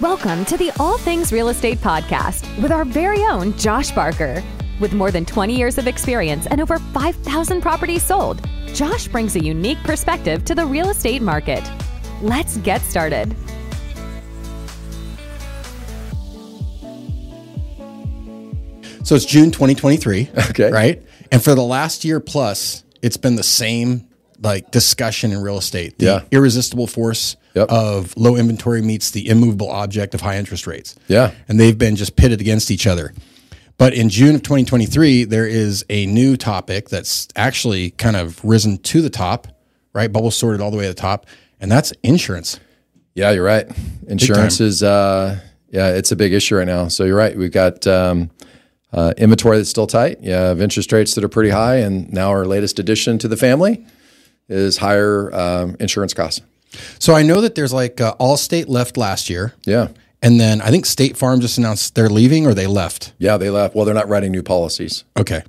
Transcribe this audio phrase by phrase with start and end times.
[0.00, 4.42] Welcome to the All Things Real Estate Podcast with our very own Josh Barker.
[4.78, 9.40] With more than 20 years of experience and over 5,000 properties sold, Josh brings a
[9.42, 11.64] unique perspective to the real estate market.
[12.20, 13.34] Let's get started.
[19.02, 20.30] So it's June 2023.
[20.50, 20.70] Okay.
[20.70, 21.02] Right.
[21.30, 24.08] And for the last year plus, it's been the same
[24.42, 25.98] like discussion in real estate.
[25.98, 26.20] The Yeah.
[26.30, 27.70] irresistible force Yep.
[27.70, 30.94] of low inventory meets the immovable object of high interest rates.
[31.08, 31.32] Yeah.
[31.48, 33.14] And they've been just pitted against each other.
[33.78, 38.76] But in June of 2023, there is a new topic that's actually kind of risen
[38.78, 39.48] to the top,
[39.94, 40.12] right?
[40.12, 41.26] Bubble sorted all the way to the top,
[41.58, 42.60] and that's insurance.
[43.14, 43.66] Yeah, you're right.
[44.06, 46.88] Insurance is, uh, yeah, it's a big issue right now.
[46.88, 47.36] So you're right.
[47.36, 48.30] We've got um,
[48.92, 50.20] uh, inventory that's still tight.
[50.20, 53.36] You have interest rates that are pretty high, and now our latest addition to the
[53.36, 53.86] family
[54.48, 56.42] is higher um, insurance costs.
[56.98, 59.54] So I know that there's like uh, Allstate left last year.
[59.64, 59.88] Yeah,
[60.22, 63.12] And then I think State Farm just announced they're leaving or they left.
[63.18, 63.74] yeah, they left.
[63.74, 65.04] Well, they're not writing new policies.
[65.16, 65.42] Okay.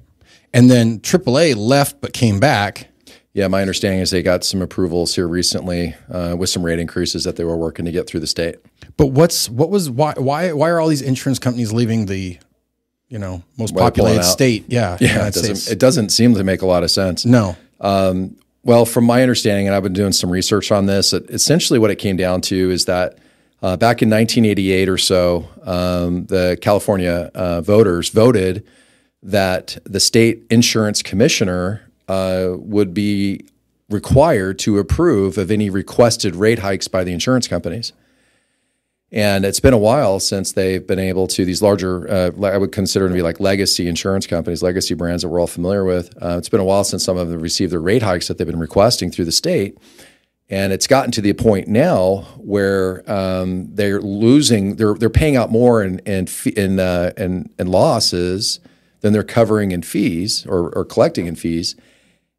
[0.54, 2.90] And then AAA left but came back.
[3.34, 7.24] Yeah, my understanding is they got some approvals here recently uh, with some rate increases
[7.26, 8.56] that they were working to get through the state.
[8.98, 12.40] But what's what was why why why are all these insurance companies leaving the
[13.10, 14.66] you know most Why populated state?
[14.70, 17.26] Yeah, Yeah, it doesn't, it doesn't seem to make a lot of sense.
[17.26, 17.56] no.
[18.68, 21.96] Well, from my understanding, and I've been doing some research on this, essentially what it
[21.96, 23.18] came down to is that
[23.62, 28.68] uh, back in 1988 or so, um, the California uh, voters voted
[29.24, 33.46] that the state insurance commissioner uh, would be
[33.90, 37.94] required to approve of any requested rate hikes by the insurance companies.
[39.12, 42.74] And it's been a while since they've been able to these larger, uh, I would
[42.74, 46.14] consider to be like legacy insurance companies, legacy brands that we're all familiar with.
[46.22, 48.48] Uh, it's been a while since some of them received the rate hikes that they've
[48.48, 49.78] been requesting through the state,
[50.50, 55.52] and it's gotten to the point now where um, they're losing, they're they're paying out
[55.52, 58.60] more in in in, uh, in in losses
[59.00, 61.78] than they're covering in fees or, or collecting in fees,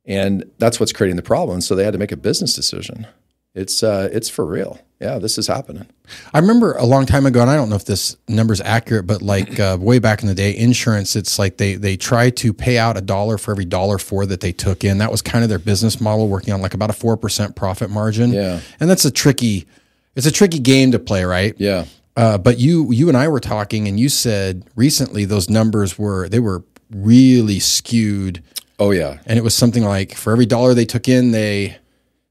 [0.05, 1.63] and that's what's creating the problem.
[1.63, 3.07] So they had to make a business decision.
[3.55, 4.81] It's uh, it's for real.
[5.01, 5.87] Yeah, this is happening.
[6.35, 9.23] I remember a long time ago, and I don't know if this number's accurate, but
[9.23, 12.79] like uh, way back in the day, insurance, it's like they they try to pay
[12.79, 14.99] out a dollar for every dollar for that they took in.
[14.99, 17.91] That was kind of their business model, working on like about a four percent profit
[17.91, 18.33] margin.
[18.33, 18.61] Yeah.
[18.81, 19.69] and that's a tricky,
[20.17, 21.55] it's a tricky game to play, right?
[21.59, 21.85] Yeah.
[22.17, 26.29] Uh, but you you and I were talking, and you said recently those numbers were
[26.29, 28.43] they were really skewed,
[28.81, 31.79] Oh yeah, and it was something like for every dollar they took in, they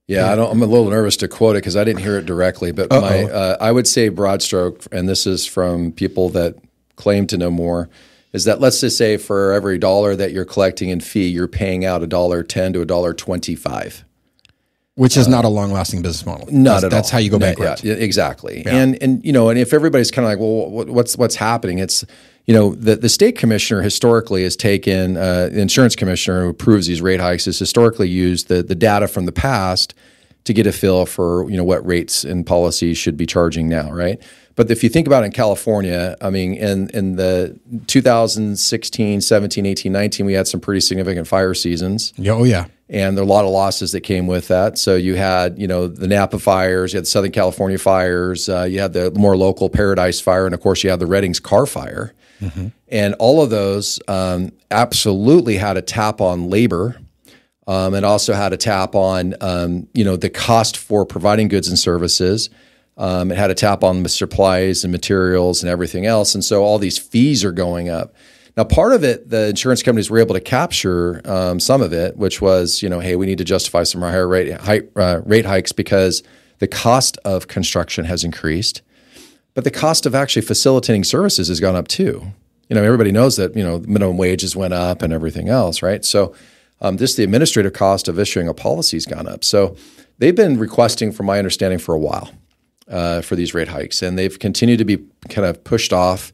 [0.07, 0.31] yeah.
[0.31, 2.71] I don't, I'm a little nervous to quote it because I didn't hear it directly,
[2.71, 6.55] but my uh, I would say broad stroke, and this is from people that
[6.95, 7.89] claim to know more,
[8.33, 11.85] is that let's just say for every dollar that you're collecting in fee, you're paying
[11.85, 14.03] out a dollar ten to a dollar twenty five.
[14.95, 16.47] which is not a long lasting business model.
[16.47, 17.11] Uh, Not that's, at That's all.
[17.13, 17.83] how you go No, bankrupt.
[17.83, 18.63] Yeah, yeah, exactly.
[18.65, 21.77] And and you know, and if everybody's kind of like, well, what's what's happening?
[21.79, 22.03] It's
[22.47, 26.87] you know, the the state commissioner historically has taken uh, the insurance commissioner who approves
[26.87, 29.93] these rate hikes has historically used the the data from the past
[30.45, 33.91] to get a feel for you know what rates and policies should be charging now,
[33.91, 34.21] right?
[34.55, 39.65] But if you think about it in California, I mean, in in the 2016, 17,
[39.65, 42.65] 18, 19, we had some pretty significant fire seasons Yeah, oh yeah.
[42.89, 44.77] and there are a lot of losses that came with that.
[44.77, 48.63] So you had, you know, the Napa fires, you had the Southern California fires, uh,
[48.63, 51.65] you had the more local Paradise fire, and of course you had the Redding's Carr
[51.65, 52.13] fire,
[52.89, 56.99] and all of those um, absolutely had a tap on labor.
[57.67, 61.67] Um, it also had a tap on, um, you know, the cost for providing goods
[61.67, 62.49] and services.
[62.97, 66.33] Um, it had a tap on the supplies and materials and everything else.
[66.33, 68.15] And so all these fees are going up.
[68.55, 72.17] Now, part of it, the insurance companies were able to capture um, some of it,
[72.17, 74.51] which was, you know, hey, we need to justify some higher rate,
[74.95, 76.23] uh, rate hikes because
[76.57, 78.81] the cost of construction has increased,
[79.57, 82.31] but the cost of actually facilitating services has gone up too.
[82.69, 86.05] You know, everybody knows that, you know, minimum wages went up and everything else, right?
[86.05, 86.35] So,
[86.79, 89.43] um, just the administrative cost of issuing a policy has gone up.
[89.43, 89.75] So,
[90.19, 92.29] they've been requesting, from my understanding, for a while
[92.87, 96.31] uh, for these rate hikes, and they've continued to be kind of pushed off.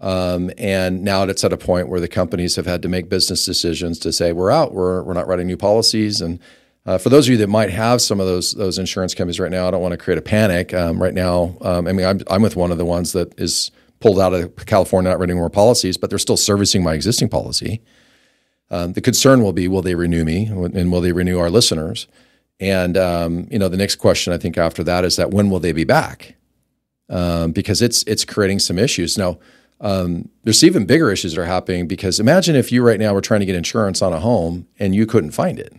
[0.00, 3.44] Um, and now it's at a point where the companies have had to make business
[3.44, 6.20] decisions to say we're out, we're we're not writing new policies.
[6.20, 6.40] And
[6.86, 9.50] uh, for those of you that might have some of those those insurance companies right
[9.50, 10.72] now, I don't want to create a panic.
[10.72, 13.72] Um, right now, um, I mean, I'm I'm with one of the ones that is
[13.98, 17.82] pulled out of California, not writing more policies, but they're still servicing my existing policy.
[18.70, 22.06] Um, the concern will be, will they renew me, and will they renew our listeners?
[22.60, 25.60] And um, you know, the next question I think after that is that when will
[25.60, 26.36] they be back?
[27.08, 29.38] Um, because it's it's creating some issues now.
[29.80, 33.20] Um, there's even bigger issues that are happening because imagine if you right now were
[33.20, 35.74] trying to get insurance on a home and you couldn't find it.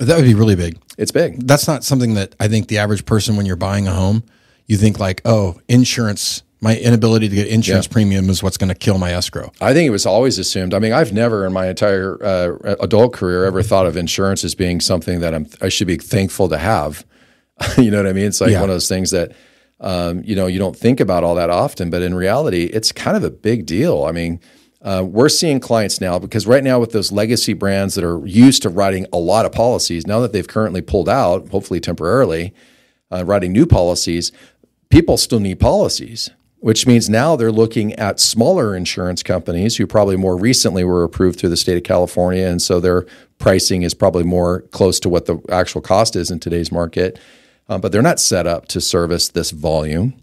[0.00, 0.80] That would be really big.
[0.96, 1.46] It's big.
[1.46, 4.24] That's not something that I think the average person, when you're buying a home,
[4.66, 7.92] you think like, oh, insurance, my inability to get insurance yeah.
[7.92, 9.52] premium is what's going to kill my escrow.
[9.60, 10.72] I think it was always assumed.
[10.72, 14.54] I mean, I've never in my entire uh, adult career ever thought of insurance as
[14.54, 17.04] being something that I'm, I should be thankful to have.
[17.78, 18.24] you know what I mean?
[18.24, 18.60] It's like yeah.
[18.60, 19.32] one of those things that,
[19.80, 23.18] um, you know, you don't think about all that often, but in reality, it's kind
[23.18, 24.04] of a big deal.
[24.04, 24.40] I mean,
[24.82, 28.62] uh, we're seeing clients now because right now with those legacy brands that are used
[28.62, 32.54] to writing a lot of policies, now that they've currently pulled out, hopefully temporarily,
[33.12, 34.32] uh, writing new policies,
[34.88, 36.30] people still need policies,
[36.60, 41.38] which means now they're looking at smaller insurance companies who probably more recently were approved
[41.38, 43.06] through the state of California, and so their
[43.38, 47.18] pricing is probably more close to what the actual cost is in today's market.
[47.68, 50.14] Uh, but they're not set up to service this volume.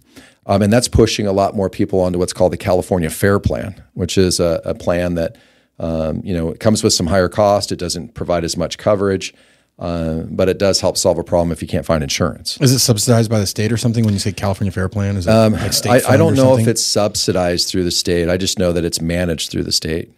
[0.47, 3.83] Um, and that's pushing a lot more people onto what's called the California Fair Plan,
[3.93, 5.35] which is a, a plan that
[5.77, 7.71] um, you know it comes with some higher cost.
[7.71, 9.33] It doesn't provide as much coverage,
[9.77, 12.57] uh, but it does help solve a problem if you can't find insurance.
[12.61, 14.05] Is it subsidized by the state or something?
[14.05, 16.05] When you say California Fair Plan, is it um, like state?
[16.05, 18.29] I, I don't know if it's subsidized through the state.
[18.29, 20.13] I just know that it's managed through the state.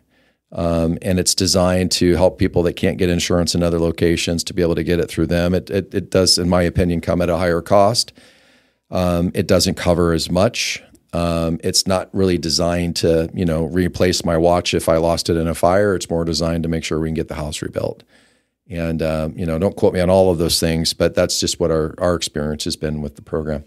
[0.51, 4.53] Um, and it's designed to help people that can't get insurance in other locations to
[4.53, 5.53] be able to get it through them.
[5.53, 8.13] It, it, it does, in my opinion, come at a higher cost.
[8.91, 10.81] Um, it doesn't cover as much.
[11.11, 15.37] Um, it's not really designed to, you know, replace my watch if I lost it
[15.37, 15.95] in a fire.
[15.95, 18.03] It's more designed to make sure we can get the house rebuilt.
[18.69, 21.59] And um, you know, don't quote me on all of those things, but that's just
[21.59, 23.63] what our our experience has been with the program.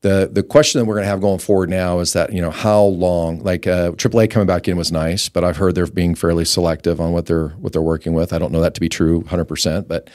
[0.00, 2.50] The the question that we're going to have going forward now is that you know
[2.50, 6.16] how long like uh, AAA coming back in was nice, but I've heard they're being
[6.16, 8.32] fairly selective on what they're what they're working with.
[8.32, 10.10] I don't know that to be true 100, percent but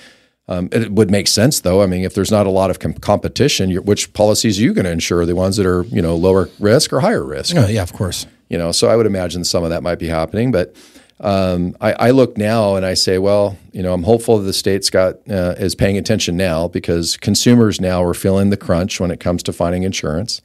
[0.47, 1.81] um, it would make sense, though.
[1.81, 4.85] I mean, if there's not a lot of com- competition, which policies are you going
[4.85, 5.25] to insure?
[5.25, 7.55] The ones that are you know lower risk or higher risk?
[7.55, 8.27] Yeah, yeah, of course.
[8.49, 10.51] You know, so I would imagine some of that might be happening.
[10.51, 10.75] But
[11.19, 14.53] um, I, I, look now and I say, well, you know, I'm hopeful that the
[14.53, 19.11] state's got uh, is paying attention now because consumers now are feeling the crunch when
[19.11, 20.41] it comes to finding insurance.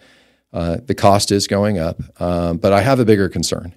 [0.53, 3.75] Uh, the cost is going up, um, but I have a bigger concern: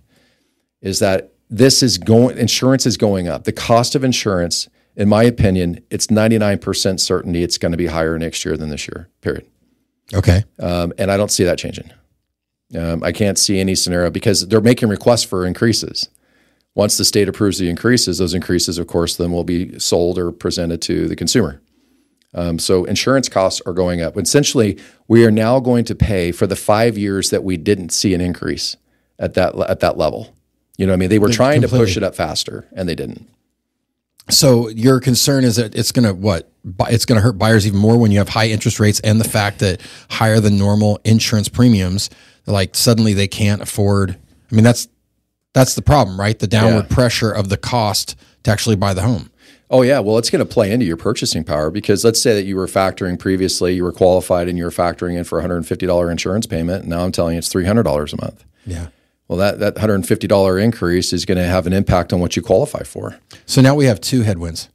[0.81, 3.43] is that this is going insurance is going up.
[3.43, 8.17] The cost of insurance in my opinion, it's 99% certainty it's going to be higher
[8.19, 9.45] next year than this year, period.
[10.13, 10.43] Okay.
[10.59, 11.91] Um, and I don't see that changing.
[12.77, 16.09] Um, I can't see any scenario because they're making requests for increases.
[16.75, 20.31] Once the state approves the increases, those increases, of course, then will be sold or
[20.31, 21.61] presented to the consumer.
[22.33, 24.17] Um, so insurance costs are going up.
[24.17, 28.15] Essentially, we are now going to pay for the five years that we didn't see
[28.15, 28.75] an increase
[29.19, 30.35] at that at that level.
[30.77, 31.85] You know, what I mean, they were trying Completely.
[31.85, 33.29] to push it up faster, and they didn't.
[34.29, 36.49] So your concern is that it's going to what?
[36.87, 39.27] It's going to hurt buyers even more when you have high interest rates and the
[39.27, 42.09] fact that higher than normal insurance premiums,
[42.45, 44.17] like suddenly they can't afford.
[44.51, 44.87] I mean, that's
[45.53, 46.37] that's the problem, right?
[46.39, 46.95] The downward yeah.
[46.95, 49.29] pressure of the cost to actually buy the home.
[49.69, 52.43] Oh yeah, well, it's going to play into your purchasing power because let's say that
[52.43, 55.65] you were factoring previously, you were qualified, and you were factoring in for a hundred
[55.65, 56.85] fifty dollar insurance payment.
[56.85, 58.45] Now I'm telling you, it's three hundred dollars a month.
[58.65, 58.87] Yeah.
[59.27, 62.83] Well, that, that $150 increase is going to have an impact on what you qualify
[62.83, 63.17] for.
[63.45, 64.69] So now we have two headwinds.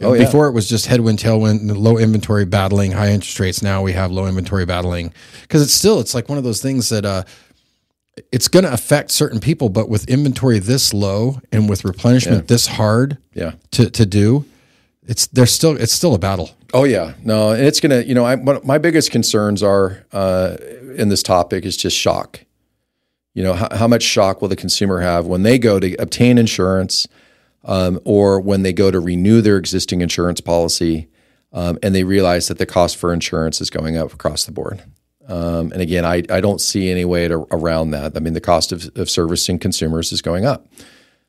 [0.00, 0.24] Oh, yeah.
[0.24, 3.62] Before it was just headwind, tailwind, low inventory battling, high interest rates.
[3.62, 6.88] Now we have low inventory battling because it's still it's like one of those things
[6.88, 7.22] that uh,
[8.32, 12.46] it's going to affect certain people, but with inventory this low and with replenishment yeah.
[12.46, 13.52] this hard, yeah.
[13.70, 14.44] to to do,
[15.06, 16.50] it's there's still it's still a battle.
[16.72, 20.56] Oh yeah, no, it's gonna you know I, my biggest concerns are uh,
[20.96, 22.40] in this topic is just shock.
[23.34, 26.38] You know, how, how, much shock will the consumer have when they go to obtain
[26.38, 27.08] insurance
[27.64, 31.08] um, or when they go to renew their existing insurance policy
[31.52, 34.82] um, and they realize that the cost for insurance is going up across the board?
[35.26, 38.16] Um, and again, I, I don't see any way to, around that.
[38.16, 40.66] I mean, the cost of, of servicing consumers is going up.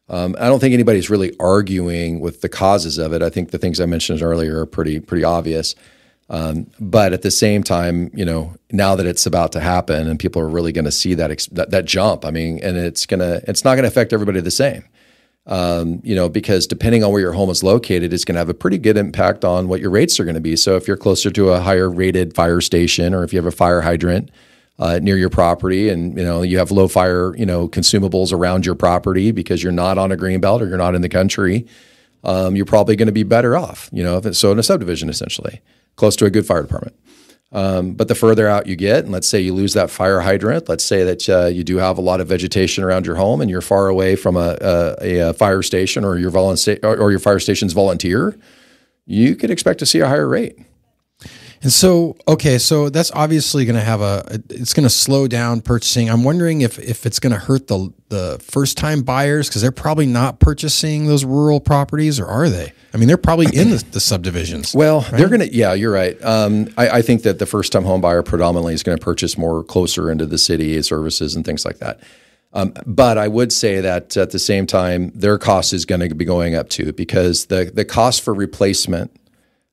[0.08, 3.24] Um, I don't think anybody's really arguing with the causes of it.
[3.24, 5.74] I think the things I mentioned earlier are pretty pretty obvious.
[6.30, 10.20] Um, but at the same time, you know, now that it's about to happen and
[10.20, 13.42] people are really going to see that, that, that jump, I mean, and it's gonna
[13.48, 14.84] it's not going to affect everybody the same.
[15.48, 18.50] Um, you know, because depending on where your home is located, it's going to have
[18.50, 20.56] a pretty good impact on what your rates are going to be.
[20.56, 23.52] So if you're closer to a higher rated fire station, or if you have a
[23.52, 24.32] fire hydrant
[24.80, 28.66] uh, near your property, and you know you have low fire, you know, consumables around
[28.66, 31.68] your property because you're not on a green belt or you're not in the country,
[32.26, 33.90] um, you're probably going to be better off.
[33.92, 35.62] You know, if it's so in a subdivision essentially
[35.96, 36.96] close to a good fire department.
[37.52, 40.68] Um, but the further out you get, and let's say you lose that fire hydrant,
[40.68, 43.50] let's say that uh, you do have a lot of vegetation around your home and
[43.50, 44.58] you're far away from a,
[45.02, 48.38] a, a fire station or your volunteer or your fire station's volunteer,
[49.06, 50.60] you could expect to see a higher rate.
[51.66, 55.62] And so, okay, so that's obviously going to have a, it's going to slow down
[55.62, 56.12] purchasing.
[56.12, 59.72] I'm wondering if, if it's going to hurt the, the first time buyers because they're
[59.72, 62.72] probably not purchasing those rural properties or are they?
[62.94, 64.76] I mean, they're probably in the, the subdivisions.
[64.76, 65.14] Well, right?
[65.14, 66.24] they're going to, yeah, you're right.
[66.24, 69.36] Um, I, I, think that the first time home buyer predominantly is going to purchase
[69.36, 72.00] more closer into the city services and things like that.
[72.54, 76.14] Um, but I would say that at the same time, their cost is going to
[76.14, 79.20] be going up too because the, the cost for replacement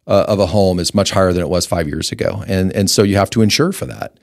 [0.07, 2.91] uh, of a home is much higher than it was five years ago, and and
[2.91, 4.19] so you have to insure for that.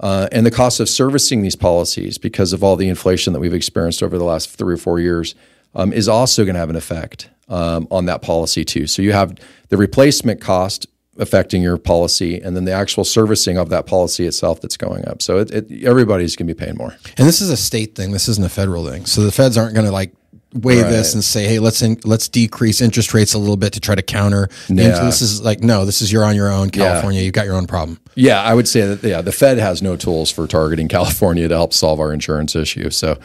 [0.00, 3.54] Uh, and the cost of servicing these policies, because of all the inflation that we've
[3.54, 5.34] experienced over the last three or four years,
[5.74, 8.86] um, is also going to have an effect um, on that policy too.
[8.86, 9.36] So you have
[9.68, 10.86] the replacement cost
[11.16, 15.22] affecting your policy, and then the actual servicing of that policy itself that's going up.
[15.22, 16.96] So it, it, everybody's going to be paying more.
[17.16, 18.10] And this is a state thing.
[18.10, 19.06] This isn't a federal thing.
[19.06, 20.12] So the feds aren't going to like
[20.54, 20.88] weigh right.
[20.88, 23.94] this and say, hey, let's in, let's decrease interest rates a little bit to try
[23.94, 24.48] to counter.
[24.68, 25.04] Yeah.
[25.04, 27.20] This is like, no, this is you're on your own, California.
[27.20, 27.24] Yeah.
[27.24, 28.00] You've got your own problem.
[28.14, 29.06] Yeah, I would say that.
[29.06, 32.90] Yeah, the Fed has no tools for targeting California to help solve our insurance issue.
[32.90, 33.18] So,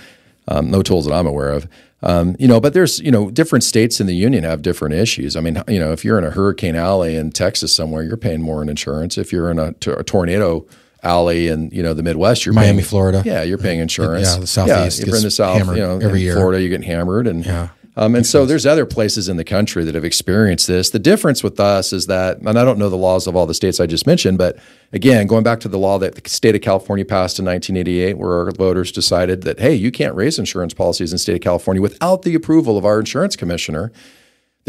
[0.47, 1.67] um, no tools that I'm aware of.
[2.01, 5.35] Um, you know, but there's you know different states in the union have different issues.
[5.35, 8.41] I mean, you know, if you're in a hurricane alley in Texas somewhere, you're paying
[8.41, 9.17] more in insurance.
[9.17, 10.65] If you're in a, a tornado
[11.03, 13.23] alley in you know the Midwest, you're Miami, paying, Florida.
[13.25, 14.33] Yeah, you're paying insurance.
[14.33, 14.99] Yeah, the southeast.
[14.99, 15.67] Yeah, you're in the south.
[15.67, 16.35] You know, every year.
[16.35, 17.69] Florida, you're getting hammered, and yeah.
[17.99, 20.89] Um, and so there's other places in the country that have experienced this.
[20.89, 23.53] The difference with us is that, and I don't know the laws of all the
[23.53, 24.57] states I just mentioned, but
[24.93, 28.45] again, going back to the law that the state of California passed in 1988, where
[28.45, 31.81] our voters decided that, hey, you can't raise insurance policies in the state of California
[31.81, 33.91] without the approval of our insurance commissioner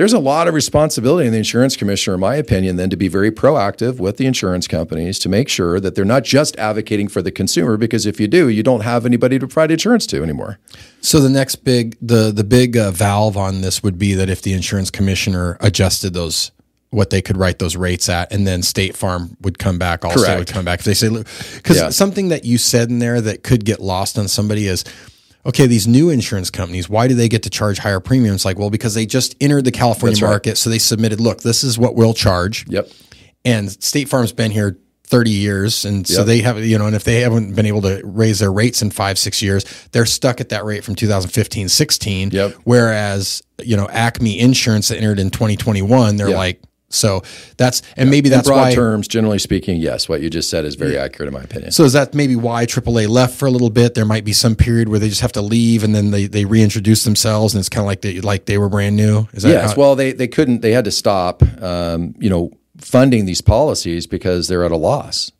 [0.01, 3.07] there's a lot of responsibility in the insurance commissioner, in my opinion, then to be
[3.07, 7.21] very proactive with the insurance companies to make sure that they're not just advocating for
[7.21, 10.59] the consumer, because if you do, you don't have anybody to provide insurance to anymore.
[11.03, 14.41] So the next big, the the big uh, valve on this would be that if
[14.41, 16.51] the insurance commissioner adjusted those
[16.89, 20.03] what they could write those rates at, and then State Farm would come back.
[20.03, 20.39] Also, Correct.
[20.39, 21.91] would come back if they say because yeah.
[21.91, 24.83] something that you said in there that could get lost on somebody is
[25.47, 28.45] okay, these new insurance companies, why do they get to charge higher premiums?
[28.45, 30.59] Like, well, because they just entered the California market.
[30.59, 32.67] So they submitted, look, this is what we'll charge.
[32.69, 32.89] Yep.
[33.45, 35.85] And State Farm's been here 30 years.
[35.85, 36.27] And so yep.
[36.27, 38.91] they have, you know, and if they haven't been able to raise their rates in
[38.91, 42.31] five, six years, they're stuck at that rate from 2015, 16.
[42.31, 42.55] Yep.
[42.65, 46.37] Whereas, you know, Acme Insurance that entered in 2021, they're yep.
[46.37, 47.23] like, so
[47.57, 48.11] that's and yeah.
[48.11, 50.95] maybe that's in broad why, terms, generally speaking, yes, what you just said is very
[50.95, 51.05] yeah.
[51.05, 51.71] accurate in my opinion.
[51.71, 53.95] So is that maybe why AAA left for a little bit?
[53.95, 56.45] There might be some period where they just have to leave and then they, they
[56.45, 59.29] reintroduce themselves and it's kind of like they like they were brand new.
[59.33, 59.71] Is that yes?
[59.71, 60.63] How, well, they they couldn't.
[60.63, 61.43] They had to stop.
[61.63, 65.31] Um, you know, funding these policies because they're at a loss.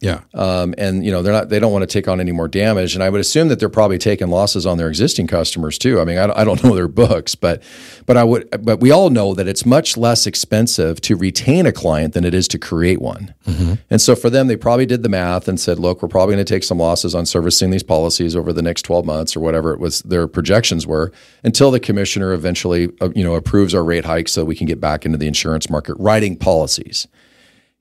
[0.00, 0.22] Yeah.
[0.32, 2.94] Um, and you know they're not they don't want to take on any more damage,
[2.94, 6.00] and I would assume that they're probably taking losses on their existing customers too.
[6.00, 7.62] I mean, I, I don't know their books, but
[8.06, 11.72] but I would but we all know that it's much less expensive to retain a
[11.72, 13.34] client than it is to create one.
[13.46, 13.74] Mm-hmm.
[13.90, 16.46] And so for them, they probably did the math and said, look, we're probably going
[16.46, 19.74] to take some losses on servicing these policies over the next twelve months or whatever
[19.74, 21.12] it was their projections were
[21.44, 24.80] until the commissioner eventually uh, you know approves our rate hike so we can get
[24.80, 27.06] back into the insurance market writing policies.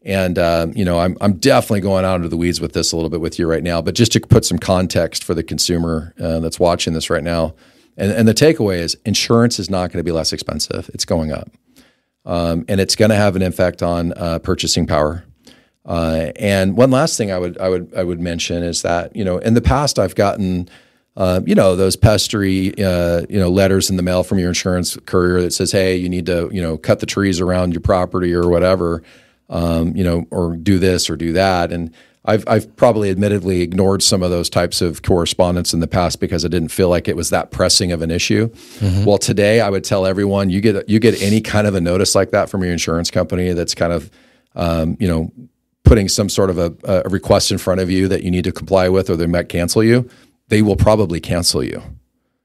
[0.03, 2.96] And uh, you know, I'm I'm definitely going out into the weeds with this a
[2.96, 3.82] little bit with you right now.
[3.82, 7.53] But just to put some context for the consumer uh, that's watching this right now,
[7.98, 11.34] and, and the takeaway is insurance is not going to be less expensive; it's going
[11.34, 11.50] up,
[12.25, 15.25] um, and it's going to have an effect on uh, purchasing power.
[15.86, 19.25] Uh, and one last thing I would I would I would mention is that you
[19.25, 20.70] know in the past I've gotten.
[21.18, 24.96] Uh, you know those pestery, uh, you know letters in the mail from your insurance
[25.06, 28.34] courier that says, "Hey, you need to, you know, cut the trees around your property
[28.34, 29.03] or whatever."
[29.50, 31.72] Um, you know, or do this or do that.
[31.72, 31.94] And
[32.25, 36.46] I've, I've probably admittedly ignored some of those types of correspondence in the past because
[36.46, 38.50] I didn't feel like it was that pressing of an issue.
[38.50, 39.06] Mm-hmm.
[39.06, 42.15] Well, today I would tell everyone you get you get any kind of a notice
[42.15, 44.12] like that from your insurance company that's kind of
[44.56, 45.32] um, you know
[45.84, 48.51] putting some sort of a, a request in front of you that you need to
[48.51, 50.08] comply with or they might cancel you.
[50.50, 51.82] They will probably cancel you.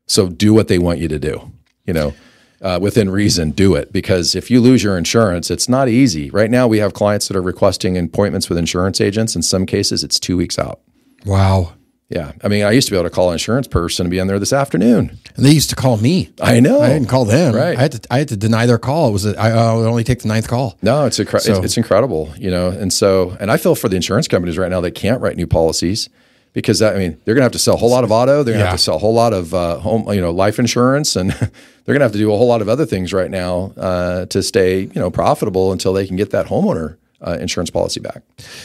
[0.07, 1.53] So do what they want you to do.
[1.85, 2.15] You know
[2.65, 3.93] uh, within reason, do it.
[3.93, 6.31] Because if you lose your insurance, it's not easy.
[6.31, 9.37] Right now, we have clients that are requesting appointments with insurance agents.
[9.37, 10.81] In some cases, it's two weeks out.
[11.25, 11.75] Wow.
[12.11, 12.33] Yeah.
[12.43, 14.27] I mean, I used to be able to call an insurance person and be in
[14.27, 15.19] there this afternoon.
[15.37, 16.31] And they used to call me.
[16.41, 16.81] I know.
[16.81, 17.55] I didn't call them.
[17.55, 17.77] Right.
[17.77, 19.09] I had to, I had to deny their call.
[19.09, 20.77] It was, a, I, I would only take the ninth call.
[20.83, 21.57] No, it's, incre- so.
[21.57, 22.69] it's, it's incredible, you know?
[22.69, 25.47] And so, and I feel for the insurance companies right now, they can't write new
[25.47, 26.09] policies
[26.55, 28.43] because that, I mean they're going to have to sell a whole lot of auto.
[28.43, 28.71] They're going to yeah.
[28.71, 31.49] have to sell a whole lot of uh, home, you know, life insurance, and they're
[31.87, 34.43] going to have to do a whole lot of other things right now uh, to
[34.43, 36.97] stay, you know, profitable until they can get that homeowner
[37.27, 38.23] uh, insurance policy back.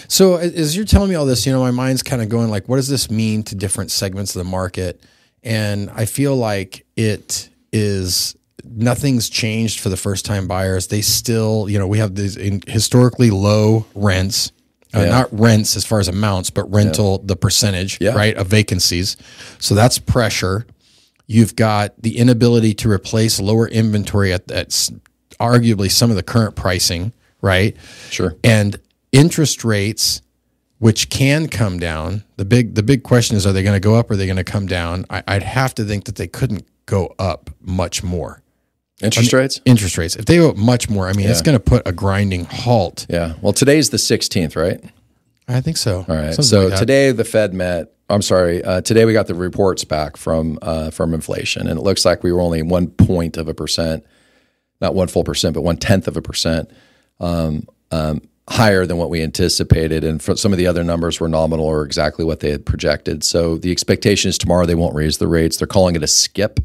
[0.08, 2.70] So as you're telling me all this, you know, my mind's kind of going like,
[2.70, 5.04] what does this mean to different segments of the market?
[5.44, 10.88] And I feel like it is nothing's changed for the first time buyers.
[10.88, 14.52] They still, you know, we have these in historically low rents.
[14.94, 15.10] Uh, Yeah.
[15.10, 18.16] Not rents as far as amounts, but rental, the percentage, Yeah.
[18.16, 19.18] right, of vacancies.
[19.60, 20.66] So that's pressure.
[21.28, 24.70] You've got the inability to replace lower inventory at, at
[25.40, 27.76] arguably some of the current pricing, right?
[28.10, 28.36] Sure.
[28.44, 28.80] and
[29.12, 30.22] interest rates
[30.78, 33.96] which can come down the big the big question is are they going to go
[33.96, 36.28] up or are they going to come down I, i'd have to think that they
[36.28, 38.44] couldn't go up much more
[39.02, 39.62] Interest rates?
[39.66, 42.46] interest rates if they go much more i mean it's going to put a grinding
[42.46, 43.34] halt Yeah.
[43.42, 44.84] Well, today's the 16th, right?
[45.48, 46.34] i think so All right.
[46.34, 47.94] Something so like today the Fed met.
[48.12, 48.64] I'm sorry.
[48.64, 52.24] Uh, today we got the reports back from uh, from inflation, and it looks like
[52.24, 54.04] we were only one point of a percent,
[54.82, 56.72] not one full percent, but one tenth of a percent
[57.20, 60.04] um, um, higher than what we anticipated.
[60.04, 63.24] And some of the other numbers were nominal or exactly what they had projected.
[63.24, 65.58] So the expectation is tomorrow they won't raise the rates.
[65.58, 66.60] They're calling it a skip.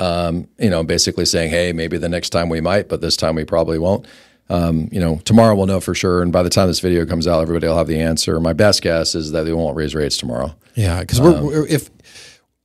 [0.00, 3.34] Um, you know, basically saying, hey, maybe the next time we might, but this time
[3.36, 4.06] we probably won't.
[4.48, 6.22] Um, you know, tomorrow we'll know for sure.
[6.22, 8.38] And by the time this video comes out, everybody will have the answer.
[8.40, 10.54] My best guess is that they won't raise rates tomorrow.
[10.74, 11.90] yeah because Um, we're if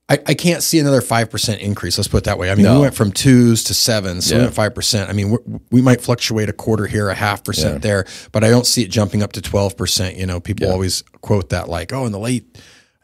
[0.09, 1.97] I, I can't see another 5% increase.
[1.97, 2.51] Let's put it that way.
[2.51, 2.75] I mean, No.
[2.75, 4.47] we went from twos to sevens, so we Yeah.
[4.47, 5.07] went 5%.
[5.09, 5.37] I mean, we're,
[5.71, 8.89] we might fluctuate a quarter here, a half percent there, but I don't see it
[8.91, 10.17] jumping up to 12%.
[10.17, 12.57] You know, people always quote that like, oh, in the late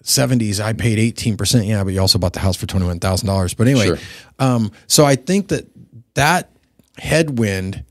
[0.07, 1.67] 70s, I paid 18%.
[1.67, 3.55] Yeah, but you also bought the house for $21,000.
[3.55, 3.97] But anyway, Sure.
[4.39, 5.67] um, so I think that
[6.15, 6.49] that
[6.97, 7.83] headwind,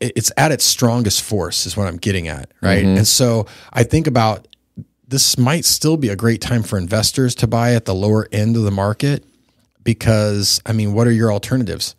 [0.00, 2.50] it's at its strongest force, is what I'm getting at.
[2.62, 2.84] Right.
[2.84, 4.48] And so I think about
[5.06, 8.56] this might still be a great time for investors to buy at the lower end
[8.56, 9.24] of the market
[9.84, 11.94] because I mean, what are your alternatives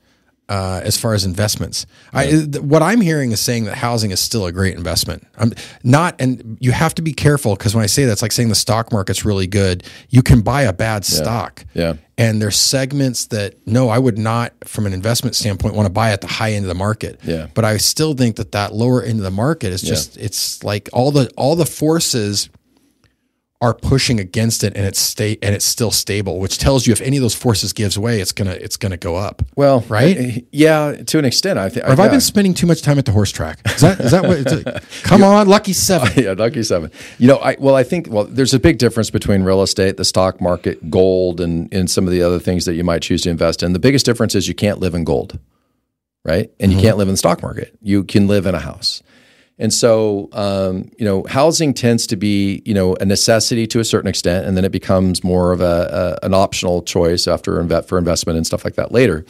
[0.50, 1.86] uh, as far as investments?
[2.12, 5.26] I, th- what I'm hearing is saying that housing is still a great investment.
[5.38, 8.32] I'm not, and you have to be careful because when I say that, it's like
[8.32, 9.84] saying the stock market's really good.
[10.10, 11.66] You can buy a bad stock.
[11.74, 11.94] Yeah.
[12.18, 16.12] And there's segments that no, I would not, from an investment standpoint, want to buy
[16.12, 17.20] at the high end of the market.
[17.24, 17.48] Yeah.
[17.54, 20.90] But I still think that that lower end of the market is just, it's like
[20.94, 22.50] all the all the forces
[23.64, 27.00] are pushing against it and it's sta- and it's still stable, which tells you if
[27.02, 29.42] any of those forces gives way, it's gonna it's gonna go up.
[29.56, 30.18] Well, Right?
[30.18, 31.58] uh, Yeah, to an extent.
[31.58, 31.86] I think.
[31.86, 33.60] Have I been spending too much time at the horse track?
[33.66, 34.38] Is that is that what?
[34.46, 36.12] It's come on, lucky seven.
[36.24, 36.92] yeah, lucky seven.
[37.20, 40.06] You know, I well, I think well, there's a big difference between real estate, the
[40.06, 43.30] stock market, gold, and and some of the other things that you might choose to
[43.30, 43.72] invest in.
[43.74, 45.40] The biggest difference is you can't live in gold,
[46.26, 46.52] right?
[46.60, 47.78] And you can't live in the stock market.
[47.82, 49.02] You can live in a house.
[49.60, 53.86] And so, um, you know, housing tends to be, you know, a necessity to a
[53.86, 57.98] certain extent, and then it becomes more of a, a an optional choice after for
[57.98, 59.26] investment and stuff like that later.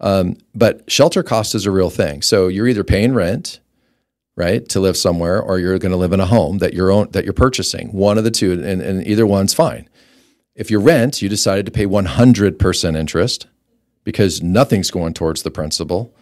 [0.00, 2.22] Um, but shelter cost is a real thing.
[2.22, 3.60] So you're either paying rent,
[4.36, 7.10] right, to live somewhere, or you're going to live in a home that you're own,
[7.12, 7.92] that you're purchasing.
[7.92, 9.88] One of the two, and, and either one's fine.
[10.56, 13.46] If you rent, you decided to pay 100% interest
[14.04, 16.12] because nothing's going towards the principal.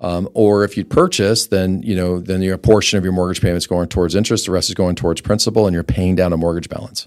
[0.00, 3.58] Um, or if you purchase, then you know then your portion of your mortgage payment
[3.58, 6.36] is going towards interest, the rest is going towards principal, and you're paying down a
[6.36, 7.06] mortgage balance.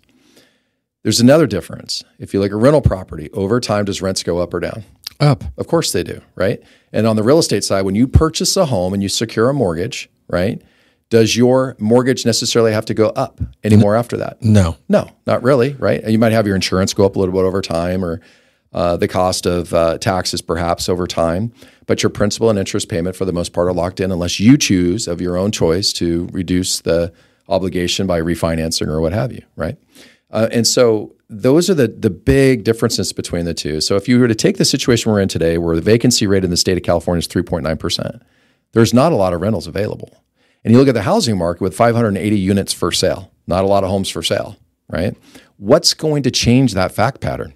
[1.04, 2.04] There's another difference.
[2.18, 4.84] If you like a rental property, over time does rents go up or down?
[5.20, 5.44] Up.
[5.58, 6.62] Of course they do, right?
[6.94, 9.54] And on the real estate side, when you purchase a home and you secure a
[9.54, 10.62] mortgage, right?
[11.10, 14.42] Does your mortgage necessarily have to go up anymore after that?
[14.42, 14.78] No.
[14.88, 16.02] No, not really, right?
[16.02, 18.22] And you might have your insurance go up a little bit over time or
[18.74, 21.54] uh, the cost of uh, taxes perhaps over time,
[21.86, 24.58] but your principal and interest payment for the most part are locked in unless you
[24.58, 27.14] choose of your own choice to reduce the
[27.50, 29.78] obligation by refinancing or what have you, right?
[30.32, 33.82] Uh, and so those are the the big differences between the two.
[33.82, 36.44] So if you were to take the situation we're in today, where the vacancy rate
[36.44, 38.22] in the state of California is 3.9 percent,
[38.72, 40.24] there's not a lot of rentals available.
[40.64, 43.84] And you look at the housing market with 580 units for sale, not a lot
[43.84, 44.58] of homes for sale,
[44.88, 45.16] right?
[45.58, 47.54] What's going to change that fact pattern?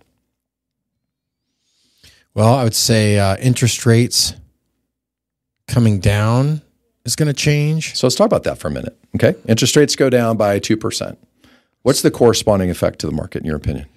[2.38, 4.36] Well, I would say uh, interest rates
[5.68, 6.62] coming down
[7.04, 7.96] is going to change.
[7.96, 8.96] So let's talk about that for a minute.
[9.16, 9.34] Okay.
[9.48, 11.18] Interest rates go down by 2%.
[11.82, 13.88] What's the corresponding effect to the market, in your opinion?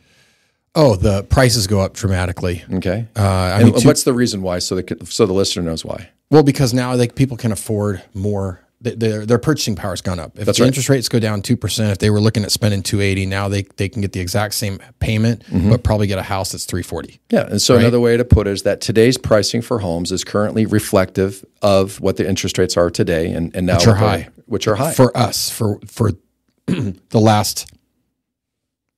[0.74, 2.64] Oh, the prices go up dramatically.
[2.72, 3.06] Okay.
[3.14, 4.58] Uh, I and mean, two- what's the reason why?
[4.58, 6.08] So the, so the listener knows why.
[6.30, 8.60] well, because now like people can afford more.
[8.82, 10.38] Th- Their their purchasing power's gone up.
[10.38, 10.68] If That's the right.
[10.68, 13.46] interest rates go down two percent, if they were looking at spending two eighty, now
[13.48, 15.68] they they can get the exact same payment, Mm-hmm.
[15.70, 17.20] but probably get a house that's three forty.
[17.30, 17.46] Yeah.
[17.46, 20.64] And so another way to put it is that today's pricing for homes is currently
[20.64, 24.28] reflective of what the interest rates are today and, and now Which are high.
[24.46, 24.92] Which are high.
[24.92, 26.12] for us for for
[26.66, 27.70] the last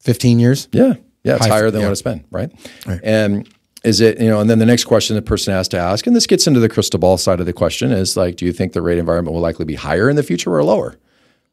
[0.01, 0.69] fifteen years.
[0.73, 0.95] Yeah.
[1.25, 1.37] Yeah.
[1.37, 1.87] It's High- higher than yeah.
[1.89, 2.25] what it's been.
[2.31, 2.51] Right?
[2.87, 3.01] Right.
[3.03, 3.49] And
[3.85, 6.15] is it, you know, and then the next question the person has to ask, and
[6.15, 8.73] this gets into the crystal ball side of the question is like, do you think
[8.73, 10.97] the rate environment will likely be higher in the future or lower?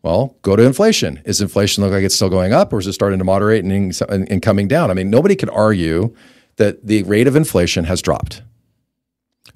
[0.02, 1.22] Well, go to inflation.
[1.26, 4.02] Is inflation look like it's still going up or is it starting to moderate and,
[4.10, 4.92] and, and coming down?
[4.92, 6.16] I mean, nobody could argue
[6.56, 8.42] that the rate of inflation has dropped,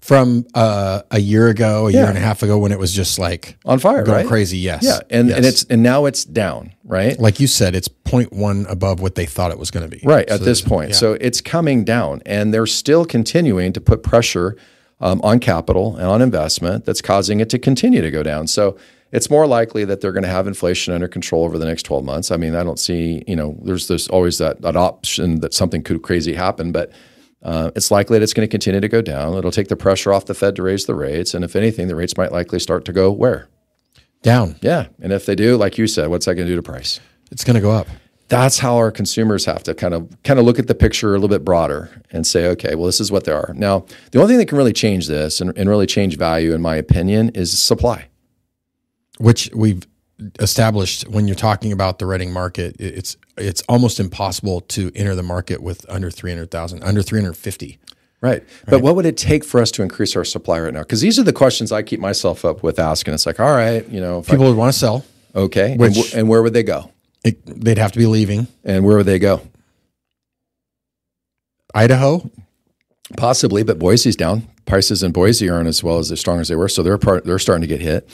[0.01, 3.19] From uh, a year ago, a year and a half ago, when it was just
[3.19, 4.27] like on fire, going right?
[4.27, 4.58] crazy.
[4.58, 4.84] Yes.
[4.84, 7.17] Yeah, and and it's and now it's down, right?
[7.19, 10.01] like you said, it's 0.1 above what they thought it was going to be.
[10.06, 10.95] Right at this point.
[10.95, 14.58] So it's coming down, and they're still continuing to put pressure
[14.99, 18.47] um, on capital and on investment that's causing it to continue to go down.
[18.47, 18.77] So
[19.12, 22.03] it's more likely that they're going to have inflation under control over the next 12
[22.03, 22.32] months.
[22.32, 25.84] I mean, I don't see, you know, there's there's always that, that option that something
[25.84, 26.91] could crazy happen, but
[27.43, 29.38] uh, it's likely that it's going to continue to go down.
[29.38, 31.95] It'll take the pressure off the Fed to raise the rates, and if anything, the
[31.95, 33.47] rates might likely start to go where?
[34.21, 34.56] down.
[34.62, 37.01] Yeah, and if they do, like you said, what's that going to do to price?
[37.29, 37.88] It's going to go up.
[38.29, 41.12] that's how our consumers have to kind of kind of look at the picture a
[41.19, 43.51] little bit broader and say, okay, well, this is what they are.
[43.53, 46.62] Now, the only thing that can really change this and, and really change value, in
[46.62, 48.08] my opinion, is supply.
[49.19, 49.86] which we've
[50.39, 55.23] established when you're talking about the Redding market, it's it's almost impossible to enter the
[55.23, 57.79] market with under three hundred thousand, under three hundred fifty.
[58.21, 58.43] Right.
[58.67, 60.79] But what would it take for us to increase our supply right now?
[60.81, 63.13] Because these are the questions I keep myself up with asking.
[63.13, 65.03] It's like, all right, you know, if I- People would want to sell.
[65.36, 66.89] okay, and, Which- wh- and where would they go?
[67.25, 69.41] It, they'd have to be leaving And where would they go?
[71.73, 72.29] Idaho.
[73.17, 74.47] Possibly, but Boise's down.
[74.65, 77.25] Prices in Boise aren't as well as as strong as they were, so they're part.
[77.25, 78.09] They're starting to get hit.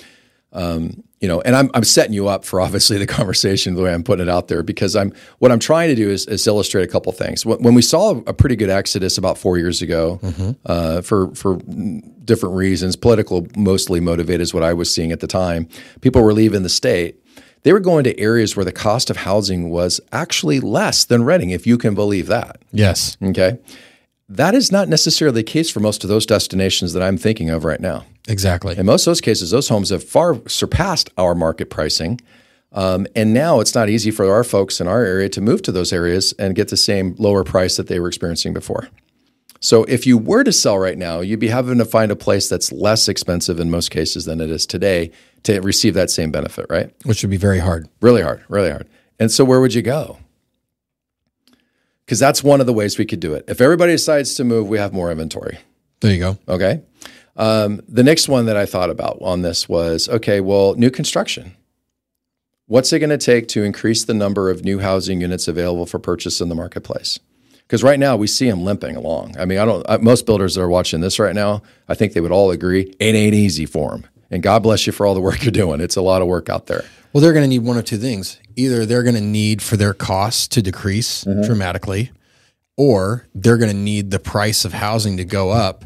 [0.51, 3.93] Um, you know, and I'm I'm setting you up for obviously the conversation the way
[3.93, 6.84] I'm putting it out there because I'm what I'm trying to do is, is illustrate
[6.84, 7.45] a couple things.
[7.45, 10.19] When when we saw a pretty good exodus about four years ago,
[10.65, 11.60] uh, for for
[12.23, 15.67] different reasons, political mostly motivated is what I was seeing at the time.
[16.01, 17.17] People were leaving the state.
[17.63, 21.49] They were going to areas where the cost of housing was actually less than Redding,
[21.49, 22.62] if you can believe that.
[22.71, 23.17] Yes.
[23.21, 23.60] Okay.
[24.29, 27.65] That is not necessarily the case for most of those destinations that I'm thinking of
[27.65, 28.05] right now.
[28.27, 28.77] Exactly.
[28.77, 32.21] In most of those cases, those homes have far surpassed our market pricing.
[32.71, 35.71] Um, and now it's not easy for our folks in our area to move to
[35.71, 38.89] those areas and get the same lower price that they were experiencing before.
[39.61, 42.47] So if you were to sell right now, you'd be having to find a place
[42.47, 45.11] that's less expensive in most cases than it is today
[45.43, 46.93] to receive that same benefit, right?
[47.03, 47.89] Which would be very hard.
[47.99, 48.87] Really hard, really hard.
[49.19, 50.19] And so where would you go?
[52.09, 53.45] Because that's one of the ways we could do it.
[53.47, 55.59] If everybody decides to move, we have more inventory.
[55.99, 56.39] There you go.
[56.47, 56.81] Okay.
[57.35, 61.55] Um, the next one that I thought about on this was okay, well, new construction.
[62.65, 65.99] What's it going to take to increase the number of new housing units available for
[65.99, 67.19] purchase in the marketplace?
[67.59, 69.35] Because right now we see them limping along.
[69.37, 69.87] I mean, I don't.
[69.87, 72.91] uh, Most builders that are watching this right now, I think they would all agree
[72.99, 74.07] it ain't easy for them.
[74.31, 75.79] And God bless you for all the work you're doing.
[75.79, 76.85] It's a lot of work out there.
[77.13, 78.39] Well, they're going to need one of two things.
[78.55, 82.11] Either they're going to need for their costs to decrease dramatically,
[82.77, 85.83] or they're going to need the price of housing to go up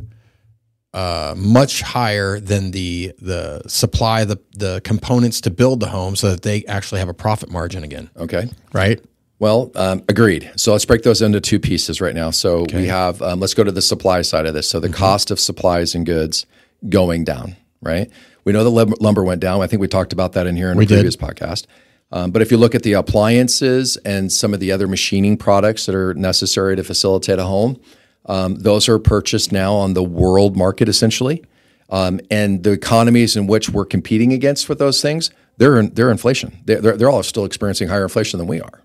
[0.94, 6.30] uh, much higher than the the supply, the the components to build the home, so
[6.32, 8.10] that they actually have a profit margin again.
[8.16, 8.50] Okay.
[8.74, 9.04] Right?
[9.40, 10.52] Well, um, agreed.
[10.56, 12.30] So let's break those into two pieces right now.
[12.30, 14.70] So we have, um, let's go to the supply side of this.
[14.70, 16.46] So the cost of supplies and goods
[16.88, 18.10] going down, right?
[18.44, 19.62] We know the lumber went down.
[19.62, 20.96] I think we talked about that in here in a did.
[20.96, 21.66] previous podcast.
[22.12, 25.88] Um, but if you look at the appliances and some of the other machining products
[25.88, 27.82] that are necessary to facilitate a home,
[28.28, 31.44] um, those are purchased now on the world market essentially.
[31.90, 36.12] Um, and the economies in which we're competing against with those things, they're in, they're
[36.12, 36.60] inflation.
[36.66, 38.84] They're, they're, they're all still experiencing higher inflation than we are.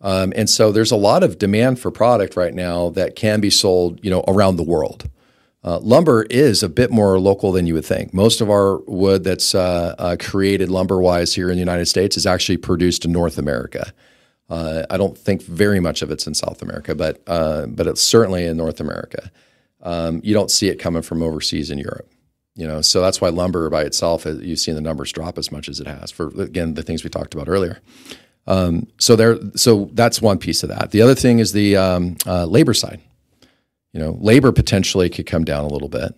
[0.00, 3.50] Um, and so there's a lot of demand for product right now that can be
[3.50, 5.08] sold, you know, around the world.
[5.66, 8.14] Uh, lumber is a bit more local than you would think.
[8.14, 12.24] Most of our wood that's uh, uh, created lumber-wise here in the United States is
[12.24, 13.92] actually produced in North America.
[14.48, 18.00] Uh, I don't think very much of it's in South America, but uh, but it's
[18.00, 19.32] certainly in North America.
[19.82, 22.08] Um, you don't see it coming from overseas in Europe.
[22.54, 25.50] You know, so that's why lumber by itself, uh, you've seen the numbers drop as
[25.50, 27.80] much as it has for again the things we talked about earlier.
[28.46, 30.92] Um, so there, so that's one piece of that.
[30.92, 33.00] The other thing is the um, labor side.
[33.92, 36.14] You know, labor potentially could come down a little bit,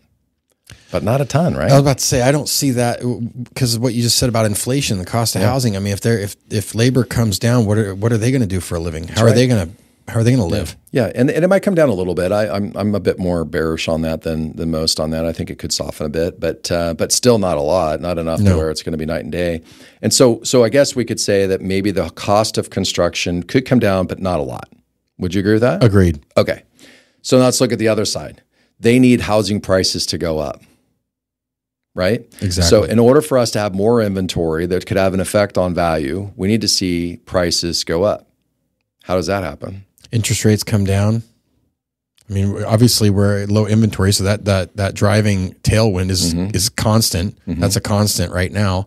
[0.91, 1.71] but not a ton, right?
[1.71, 3.01] I was about to say I don't see that
[3.45, 5.77] because of what you just said about inflation, the cost of housing.
[5.77, 8.41] I mean, if they're if if labor comes down, what are what are they going
[8.41, 9.07] to do for a living?
[9.09, 9.75] How are they going to
[10.09, 10.75] how are they going to live?
[10.91, 12.33] Yeah, and, and it might come down a little bit.
[12.33, 15.27] I, I'm I'm a bit more bearish on that than than most on that.
[15.27, 18.19] I think it could soften a bit, but uh, but still not a lot, not
[18.19, 19.63] enough to where it's going to be night and day.
[20.01, 23.67] And so so I guess we could say that maybe the cost of construction could
[23.67, 24.73] come down, but not a lot.
[25.19, 25.85] Would you agree with that?
[25.85, 26.25] Agreed.
[26.37, 26.63] Okay.
[27.29, 28.41] So now let's look at the other side.
[28.81, 30.63] They need housing prices to go up.
[31.95, 32.21] Right?
[32.41, 32.63] Exactly.
[32.71, 35.75] So in order for us to have more inventory that could have an effect on
[35.75, 38.31] value, we need to see prices go up.
[39.03, 39.85] How does that happen?
[40.11, 41.23] interest rates come down.
[42.31, 46.57] I mean, obviously we're at low inventory, so that that that driving tailwind is Mm-hmm.
[46.57, 47.37] is constant.
[47.47, 48.87] That's a constant right now,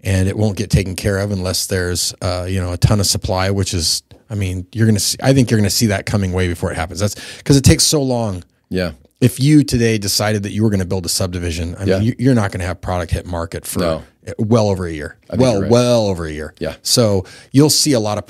[0.00, 3.06] and it won't get taken care of unless there's uh, you know a ton of
[3.06, 3.50] supply.
[3.50, 4.02] Which is,
[4.32, 5.18] I mean, you're gonna see.
[5.22, 6.98] I think you're gonna see that coming way before it happens.
[7.00, 8.42] That's because it takes so long.
[8.70, 8.92] Yeah.
[9.20, 11.98] if you today decided that you were going to build a subdivision, I Yeah.
[11.98, 14.02] mean, you- you're not going to have product hit market for No.
[14.36, 15.16] well over a year.
[15.32, 15.70] Well, right.
[15.70, 16.54] well over a year.
[16.58, 16.74] Yeah.
[16.82, 18.24] So you'll see a lot of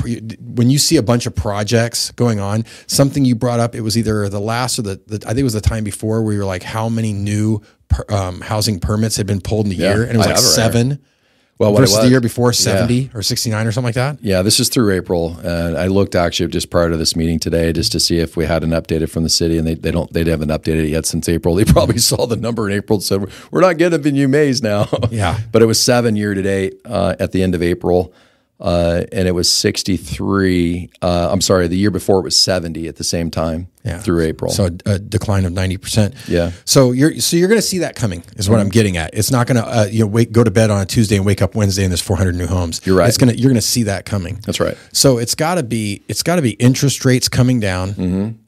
[0.55, 2.67] when you see a bunch of projects going on.
[2.89, 5.45] Something you brought up, it was either the last or the, the I think it
[5.45, 9.17] was the time before where you were like, how many new per, um, housing permits
[9.17, 10.55] had been pulled in a Yeah, year, and it was I like have it right
[10.55, 10.99] seven.
[11.63, 14.19] Well, versus the year before, seventy or sixty nine or something like that.
[14.21, 17.73] Yeah, this is through April, and I looked actually just prior to this meeting today
[17.73, 20.13] just to see if we had an updated from the city, and they, they don't
[20.13, 21.53] they haven't updated it yet since April.
[21.63, 24.89] They probably saw the number in April and said we're not getting you Mays now.
[25.11, 25.39] Yeah.
[25.53, 28.13] but it was seven year to date uh, at the end of April,
[28.63, 30.89] uh, and it was sixty three.
[31.03, 33.99] Uh, I'm sorry, the year before it was seventy at the same time Yeah.
[33.99, 34.53] through April.
[34.53, 36.15] So a, a decline of ninety percent.
[36.29, 36.53] Yeah.
[36.65, 39.11] So you're so you're going to see that coming is what I'm getting at.
[39.15, 41.27] It's not going to uh, you know wake go to bed on a Tuesday and
[41.27, 42.81] wake up Wednesday and there's 400 new homes.
[42.85, 43.09] You're right.
[43.09, 44.39] It's gonna you're going to see that coming.
[44.47, 44.77] That's right.
[44.93, 47.91] So it's got to be it's got to be interest rates coming down.
[47.91, 48.39] Mm-hmm.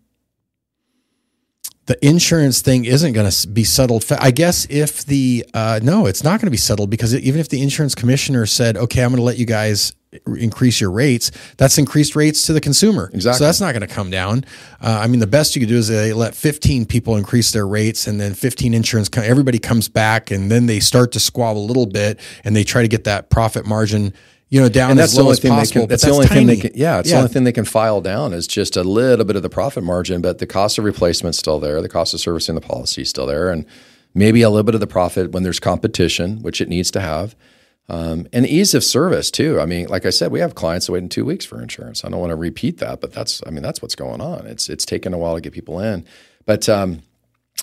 [1.87, 4.05] The insurance thing isn't going to be settled.
[4.19, 7.51] I guess if the uh, no, it's not going to be settled because even if
[7.51, 9.95] the insurance commissioner said, "Okay, I'm going to let you guys
[10.27, 13.11] increase your rates," that's increased rates to the consumer.
[13.13, 13.39] Exactly.
[13.39, 14.47] So that's not going to come down.
[14.81, 17.67] Uh, I mean, the best you could do is they let 15 people increase their
[17.67, 19.11] rates, and then 15 insurance.
[19.15, 22.81] Everybody comes back, and then they start to squabble a little bit, and they try
[22.81, 24.15] to get that profit margin.
[24.55, 25.81] You know, down and as that's the low only as thing they possible.
[25.81, 25.81] can.
[25.83, 26.71] but That's the only thing they can.
[26.77, 29.43] Yeah, it's the only thing they can file down is just a little bit of
[29.43, 31.83] the profit margin, but the cost of replacement's still there.
[31.83, 33.67] The cost of servicing the policy is still there, and
[34.15, 37.35] maybe a little bit of the profit when there's competition, which it needs to have,
[37.89, 39.59] um, and ease of service too.
[39.61, 42.05] I mean, like I said, we have clients waiting two weeks for insurance.
[42.05, 43.43] I don't want to repeat that, but that's.
[43.49, 44.47] I mean, that's what's going on.
[44.47, 46.05] It's it's taken a while to get people in,
[46.47, 46.69] but.
[46.69, 47.03] Um,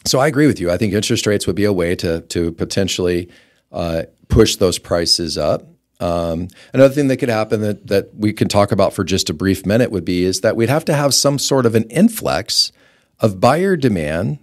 [0.06, 0.71] so I agree with you.
[0.71, 3.30] I think interest rates would be a way to to potentially
[3.71, 5.70] uh, push those prices up.
[6.01, 9.33] Um, another thing that could happen that that we can talk about for just a
[9.33, 12.71] brief minute would be is that we'd have to have some sort of an influx
[13.19, 14.39] of buyer demand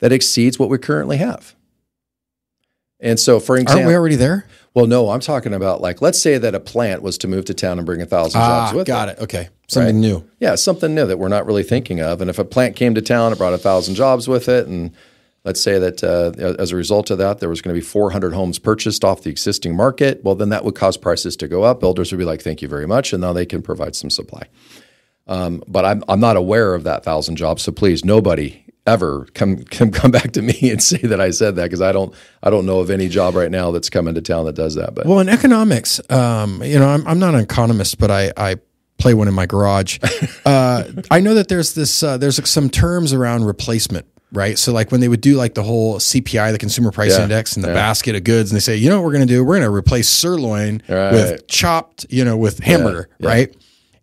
[0.00, 1.54] that exceeds what we currently have.
[3.00, 4.44] And so, for example, Aren't we already there?
[4.74, 7.54] well, no, I'm talking about like let's say that a plant was to move to
[7.54, 9.12] town and bring a thousand jobs Ah, with got it.
[9.16, 9.24] Got it.
[9.24, 10.00] Okay, something Right.
[10.00, 10.24] new.
[10.40, 12.20] Yeah, something new that we're not really thinking of.
[12.20, 14.90] And if a plant came to town, it brought a thousand jobs with it, and
[15.48, 18.34] let's say that uh, as a result of that, there was going to be 400
[18.34, 20.22] homes purchased off the existing market.
[20.22, 21.80] Well, then that would cause prices to go up.
[21.80, 24.42] Builders would be like, "Thank you very much," and now they can provide some supply.
[25.26, 29.64] Um, but I'm I'm not aware of that thousand jobs, so please, nobody ever come
[29.76, 32.50] come come back to me and say that I said that because I don't I
[32.50, 34.94] don't know of any job right now that's coming to town that does that.
[34.94, 38.56] But Well, in economics, um, you know, I'm, I'm not an economist, but I, I
[38.98, 39.98] play one in my garage.
[40.44, 44.58] uh, I know that there's this, uh, there's some terms around replacement, right?
[44.58, 47.56] So, like when they would do like the whole CPI, the Consumer Price Yeah, Index,
[47.56, 49.44] and the basket of goods, and they say, you know what we're going to do?
[49.44, 51.12] We're going to replace sirloin Right.
[51.12, 53.28] with chopped, you know, with hamburger, yeah.
[53.28, 53.56] right?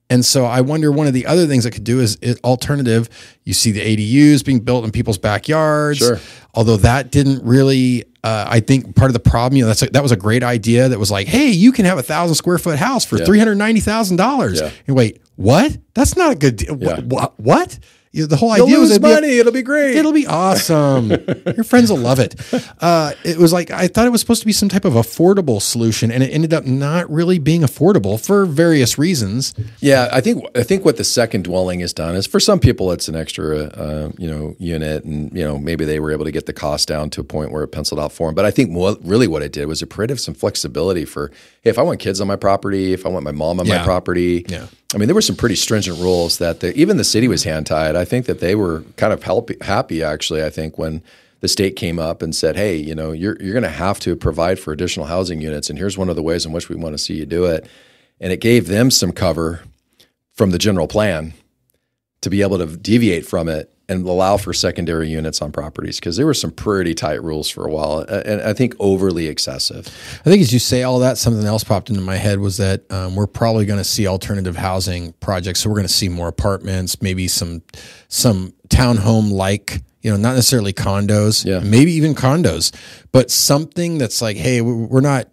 [0.09, 3.09] And so I wonder one of the other things that could do is it, alternative.
[3.43, 5.97] You see the ADUs being built in people's backyards.
[5.97, 6.19] Sure.
[6.53, 9.87] Although that didn't really, uh, I think part of the problem, you know, that's a,
[9.87, 10.89] that was a great idea.
[10.89, 13.55] That was like, hey, you can have a thousand square foot house for three hundred
[13.55, 14.61] ninety thousand dollars.
[14.61, 14.69] Yeah.
[14.85, 15.75] And wait, what?
[15.95, 16.77] That's not a good deal.
[16.79, 16.99] Yeah.
[16.99, 17.39] What?
[17.39, 17.79] What?
[18.15, 19.37] You know, the whole you'll idea was be a- money.
[19.39, 19.95] It'll be great.
[19.97, 21.09] It'll be awesome.
[21.45, 22.33] Your friends will love it.
[22.81, 25.61] Uh, it was like I thought it was supposed to be some type of affordable
[25.61, 29.53] solution, and it ended up not really being affordable for various reasons.
[29.81, 32.91] Yeah, I think I think what the second dwelling has done is for some people
[32.91, 36.31] it's an extra uh, you know unit, and you know maybe they were able to
[36.31, 38.35] get the cost down to a point where it penciled out for them.
[38.35, 41.31] But I think what, really what it did was it created some flexibility for
[41.63, 43.79] hey, if I want kids on my property, if I want my mom on Yeah.
[43.79, 44.45] my property.
[44.47, 44.67] Yeah.
[44.95, 47.67] I mean there were some pretty stringent rules that the, even the city was hand
[47.67, 47.97] tied.
[47.97, 50.41] I think that they were kind of help, happy actually.
[50.41, 51.03] I think when
[51.41, 54.15] the state came up and said, "Hey, you know, you're you're going to have to
[54.15, 56.93] provide for additional housing units, and here's one of the ways in which we want
[56.93, 57.67] to see you do it,"
[58.21, 59.63] and it gave them some cover
[60.31, 61.33] from the general plan
[62.21, 66.17] to be able to deviate from it and allow for secondary units on properties because
[66.17, 69.87] there were some pretty tight rules for a while, and I think overly excessive.
[70.25, 72.91] I think as you say all that, something else popped into my head was that
[72.91, 75.59] um, we're probably going to see alternative housing projects.
[75.59, 77.61] So we're going to see more apartments, maybe some
[78.07, 81.59] some townhome like, you know, not necessarily condos, Yeah.
[81.59, 82.75] maybe even condos,
[83.11, 85.27] but something that's like, hey, we- we're not.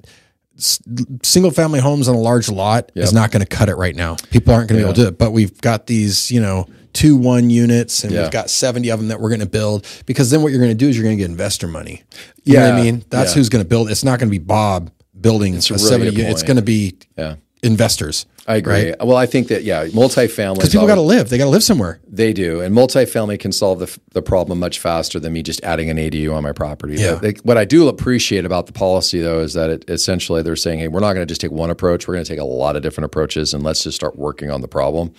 [1.22, 4.16] Single family homes on a large lot is not going to cut it right now.
[4.30, 5.18] People aren't going to be able to do it.
[5.18, 8.22] But we've got these, you know, two one units, and Yeah.
[8.22, 9.86] we've got seventy of them that we're going to build.
[10.06, 12.02] Because then what you're going to do is you're going to get investor money.
[12.44, 13.04] You know what I mean?
[13.10, 13.34] That's Yeah.
[13.36, 13.90] who's going to build.
[13.90, 16.32] It's not going to be Bob building a, a really 70 unit.
[16.32, 18.26] It's going to be Yeah, investors.
[18.44, 18.92] I agree.
[19.00, 20.56] Well, I think that yeah, multifamily.
[20.56, 21.28] Because people got to live.
[21.28, 22.00] They got to live somewhere.
[22.08, 25.88] They do, and multifamily can solve the, the problem much faster than me just adding
[25.88, 26.96] an ADU on my property.
[26.96, 27.14] Yeah.
[27.14, 30.80] They- what I do appreciate about the policy, though, is that it, essentially they're saying,
[30.80, 32.08] "Hey, we're not going to just take one approach.
[32.08, 34.60] We're going to take a lot of different approaches, and let's just start working on
[34.60, 35.12] the problem."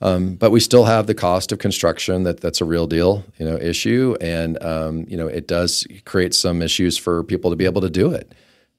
[0.00, 3.46] Um, but we still have the cost of construction that that's a real deal, you
[3.46, 7.64] know, issue, and um, you know it does create some issues for people to be
[7.64, 8.32] able to do it.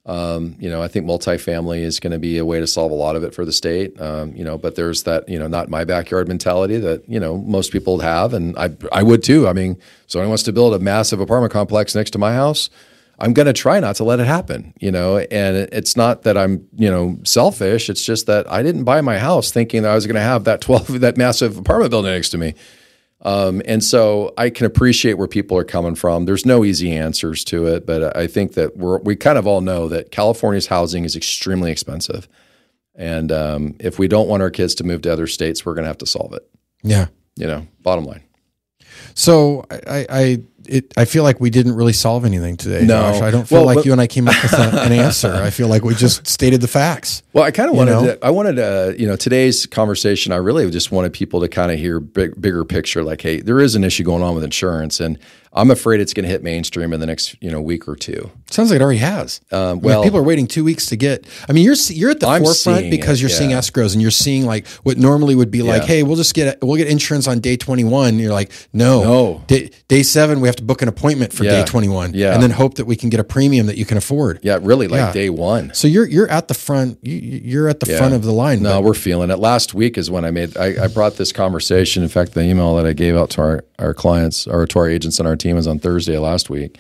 [0.06, 2.96] Um, you know, I think multifamily is going to be a way to solve a
[2.96, 4.00] lot of it for the state.
[4.00, 7.38] Um, you know, but there's that you know not my backyard mentality that you know
[7.38, 9.48] most people have, and I I would too.
[9.48, 12.70] I mean, someone wants to build a massive apartment complex next to my house.
[13.20, 15.20] I'm going to try not to let it happen, you know.
[15.20, 17.90] And it's not that I'm, you know, selfish.
[17.90, 20.44] It's just that I didn't buy my house thinking that I was going to have
[20.46, 22.56] that 12 that massive apartment building next to me.
[23.22, 26.26] Um, and so I can appreciate where people are coming from.
[26.26, 29.62] There's no easy answers to it, but I think that we're we kind of all
[29.62, 32.28] know that California's housing is extremely expensive,
[32.94, 35.86] and um, if we don't want our kids to move to other states, we're going
[35.86, 36.48] to have to solve it.
[36.84, 38.22] Yeah, you know, bottom line.
[39.16, 42.86] So I, I it, I feel like we didn't really solve anything today.
[42.86, 43.22] No, Josh.
[43.22, 45.34] I don't feel well, like but, you and I came up with a, an answer.
[45.34, 47.24] I feel like we just stated the facts.
[47.34, 48.06] Well, I kind of wanted know?
[48.06, 48.26] to.
[48.26, 48.96] I wanted to.
[48.98, 50.32] You know, today's conversation.
[50.32, 53.04] I really just wanted people to kind of hear big, bigger picture.
[53.04, 55.20] Like, hey, there is an issue going on with insurance, and
[55.56, 58.30] I'm afraid it's going to hit mainstream in the next you know week or two.
[58.52, 59.40] Sounds like it already has.
[59.52, 61.26] Um, well, I mean, people are waiting two weeks to get.
[61.48, 63.38] I mean, you're you're at the I'm forefront because it, you're yeah.
[63.38, 65.88] seeing escrows and you're seeing like what normally would be like, yeah.
[65.88, 68.20] hey, we'll just get we'll get insurance on day 21.
[68.20, 71.64] You're like, no, no, day, day seven we have to book an appointment for yeah.
[71.64, 73.98] day 21, yeah, and then hope that we can get a premium that you can
[73.98, 74.40] afford.
[74.44, 75.74] Yeah, really, like day one.
[75.74, 77.00] So you're you're at the front.
[77.02, 78.62] You, are at the front of the line.
[78.62, 79.40] No, we're feeling it.
[79.40, 82.04] Last week is when I made I, I brought this conversation.
[82.04, 84.88] In fact, the email that I gave out to our our clients or to our
[84.88, 86.78] agents and our team was on Thursday last week.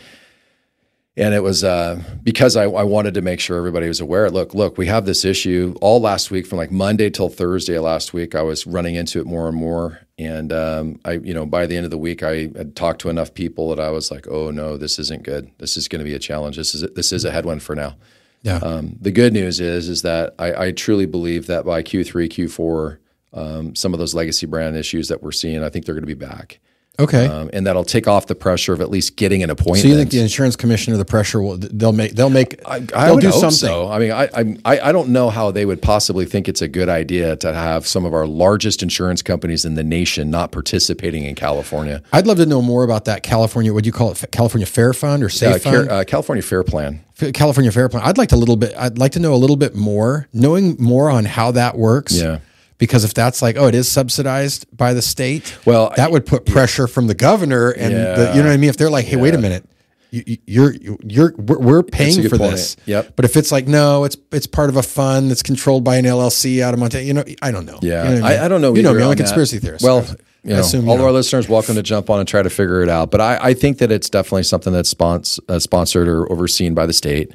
[1.18, 4.30] And it was uh, because I, I, wanted to make sure everybody was aware.
[4.30, 8.14] Look, look, we have this issue all last week from like Monday till Thursday last
[8.14, 8.36] week.
[8.36, 11.78] I was running into it more and more, and um, I, you know, by the
[11.78, 14.52] end of the week, I had talked to enough people that I was like, oh
[14.52, 15.50] no, this isn't good.
[15.58, 16.58] This is going to be a challenge.
[16.58, 17.96] This is this is a headwind for now.
[18.42, 18.58] Yeah.
[18.58, 22.98] Um, the good news is is that I, I, truly believe that by Q3, Q4,
[23.34, 26.08] um, some of those legacy brand issues that we're seeing, I think they're going to
[26.08, 26.60] be back.
[27.00, 29.80] Okay, um, and that'll take off the pressure of at least getting an appointment.
[29.80, 33.08] So you think the insurance commissioner, the pressure will they'll make they'll make I, I
[33.08, 33.52] they'll do something.
[33.52, 33.90] So.
[33.90, 34.30] I mean, I,
[34.66, 37.86] I I don't know how they would possibly think it's a good idea to have
[37.86, 42.02] some of our largest insurance companies in the nation not participating in California.
[42.14, 43.74] I'd love to know more about that California.
[43.74, 44.24] What do you call it?
[44.32, 45.90] California Fair Fund or Safe yeah, Fund?
[45.90, 47.02] Uh, California Fair Plan.
[47.34, 48.04] California Fair Plan.
[48.04, 48.74] I'd like to a little bit.
[48.78, 52.20] I'd like to know a little bit more, knowing more on how that works.
[52.20, 52.40] Yeah
[52.78, 56.46] because if that's like oh it is subsidized by the state well that would put
[56.46, 58.16] pressure from the governor and yeah.
[58.16, 58.70] the, you know what i mean?
[58.70, 59.22] If they're like hey yeah.
[59.22, 59.68] wait a minute.
[60.12, 62.52] You, you're you're we're paying for point.
[62.52, 62.78] this.
[62.86, 63.18] Yep.
[63.18, 66.06] But if it's like no it's it's part of a fund that's controlled by an
[66.06, 67.80] llc out of montana you know i don't know.
[67.82, 68.04] Yeah.
[68.04, 68.40] You know I, mean?
[68.40, 69.84] I, I, don't know you know me i'm a conspiracy theorist.
[69.84, 70.06] Well
[70.44, 72.82] you know, assume, all of our listeners welcome to jump on and try to figure
[72.82, 73.12] it out.
[73.12, 76.86] But i, I think that it's definitely something that's spons- uh, sponsored or overseen by
[76.86, 77.32] the state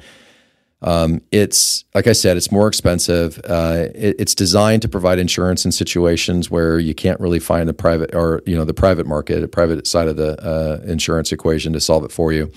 [0.81, 3.39] um, it's like I said, it's more expensive.
[3.47, 7.73] Uh, it, it's designed to provide insurance in situations where you can't really find the
[7.73, 11.73] private or you know the private market, the private side of the uh, insurance equation
[11.73, 12.51] to solve it for you.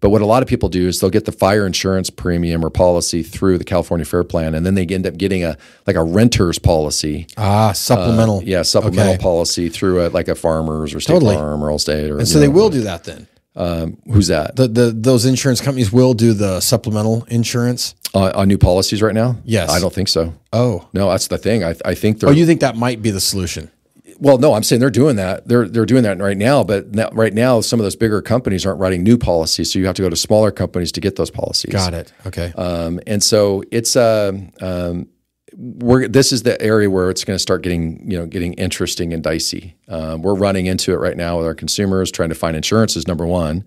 [0.00, 2.70] But what a lot of people do is they'll get the fire insurance premium or
[2.70, 6.02] policy through the California Fair Plan, and then they end up getting a like a
[6.02, 7.26] renter's policy.
[7.36, 8.38] Ah, supplemental.
[8.38, 9.22] Uh, yeah, supplemental okay.
[9.22, 11.36] policy through a, like a farmer's or State totally.
[11.36, 12.10] Farm or Allstate.
[12.10, 13.26] Or, and so know, they will do that then.
[13.56, 14.56] Um, who's that?
[14.56, 19.14] The, the those insurance companies will do the supplemental insurance uh, on new policies right
[19.14, 19.36] now.
[19.44, 20.34] Yes, I don't think so.
[20.52, 21.64] Oh no, that's the thing.
[21.64, 22.30] I, I think they're.
[22.30, 23.70] Oh, you think that might be the solution?
[24.18, 25.48] Well, no, I'm saying they're doing that.
[25.48, 26.62] They're they're doing that right now.
[26.62, 29.86] But now, right now, some of those bigger companies aren't writing new policies, so you
[29.86, 31.72] have to go to smaller companies to get those policies.
[31.72, 32.12] Got it.
[32.26, 32.52] Okay.
[32.56, 35.08] Um, and so it's uh, um,
[35.56, 39.12] we're this is the area where it's going to start getting you know getting interesting
[39.12, 39.76] and dicey.
[39.88, 43.06] Um, we're running into it right now with our consumers trying to find insurance is
[43.06, 43.64] number one,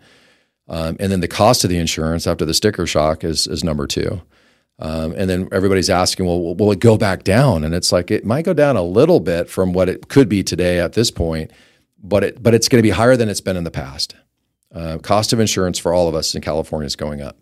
[0.67, 3.87] um, and then the cost of the insurance after the sticker shock is is number
[3.87, 4.21] two.
[4.79, 7.63] Um, and then everybody's asking, well, will it go back down?
[7.63, 10.43] And it's like it might go down a little bit from what it could be
[10.43, 11.51] today at this point,
[12.01, 14.15] but it but it's going to be higher than it's been in the past.
[14.73, 17.37] Uh, cost of insurance for all of us in California is going up.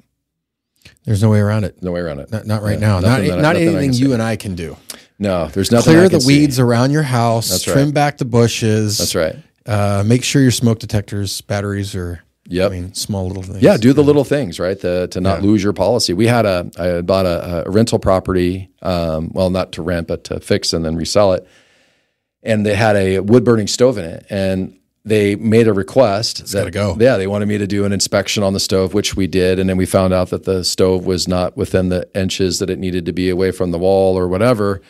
[1.05, 1.81] There's no way around it.
[1.81, 2.31] No way around it.
[2.31, 2.99] Not, not right yeah, now.
[2.99, 4.77] Not, not anything you and I can do.
[5.19, 5.93] No, there's nothing.
[5.93, 6.61] Clear the weeds see.
[6.61, 7.49] around your house.
[7.49, 7.73] That's right.
[7.73, 8.97] trim back the bushes.
[8.97, 9.35] That's right.
[9.65, 12.23] Uh, make sure your smoke detectors, batteries are.
[12.47, 12.71] Yep.
[12.71, 13.61] I mean, small little things.
[13.61, 14.77] Yeah, do the little things, right?
[14.77, 15.47] The, to not yeah.
[15.47, 16.13] lose your policy.
[16.13, 20.07] We had a, I had bought a, a rental property, um, well, not to rent,
[20.07, 21.47] but to fix and then resell it.
[22.43, 24.25] And they had a wood burning stove in it.
[24.29, 26.41] And they made a request.
[26.41, 26.95] It's to go.
[26.99, 29.69] Yeah, they wanted me to do an inspection on the stove, which we did, and
[29.69, 33.05] then we found out that the stove was not within the inches that it needed
[33.05, 34.81] to be away from the wall or whatever.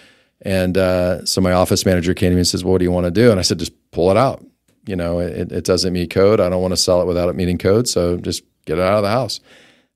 [0.41, 2.91] And uh, so my office manager came to me and says, well, "What do you
[2.91, 4.45] want to do?" And I said, "Just pull it out.
[4.85, 6.39] You know, it, it doesn't meet code.
[6.39, 7.87] I don't want to sell it without it meeting code.
[7.87, 9.39] So just get it out of the house."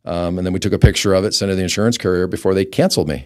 [0.06, 2.28] Um, and then we took a picture of it, sent it to the insurance carrier
[2.28, 3.26] before they canceled me.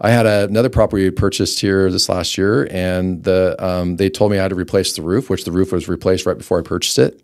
[0.00, 4.30] I had another property we purchased here this last year, and the um, they told
[4.30, 6.62] me I had to replace the roof, which the roof was replaced right before I
[6.62, 7.22] purchased it.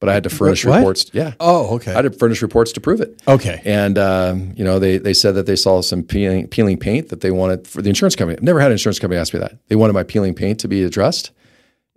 [0.00, 0.78] But I had to furnish What?
[0.78, 1.10] reports.
[1.12, 1.34] Yeah.
[1.40, 1.92] Oh, okay.
[1.92, 3.20] I had to furnish reports to prove it.
[3.28, 3.60] Okay.
[3.66, 7.20] And um, you know, they they said that they saw some peeling, peeling paint that
[7.20, 8.38] they wanted for the insurance company.
[8.38, 9.58] I've never had an insurance company ask me that.
[9.68, 11.32] They wanted my peeling paint to be addressed,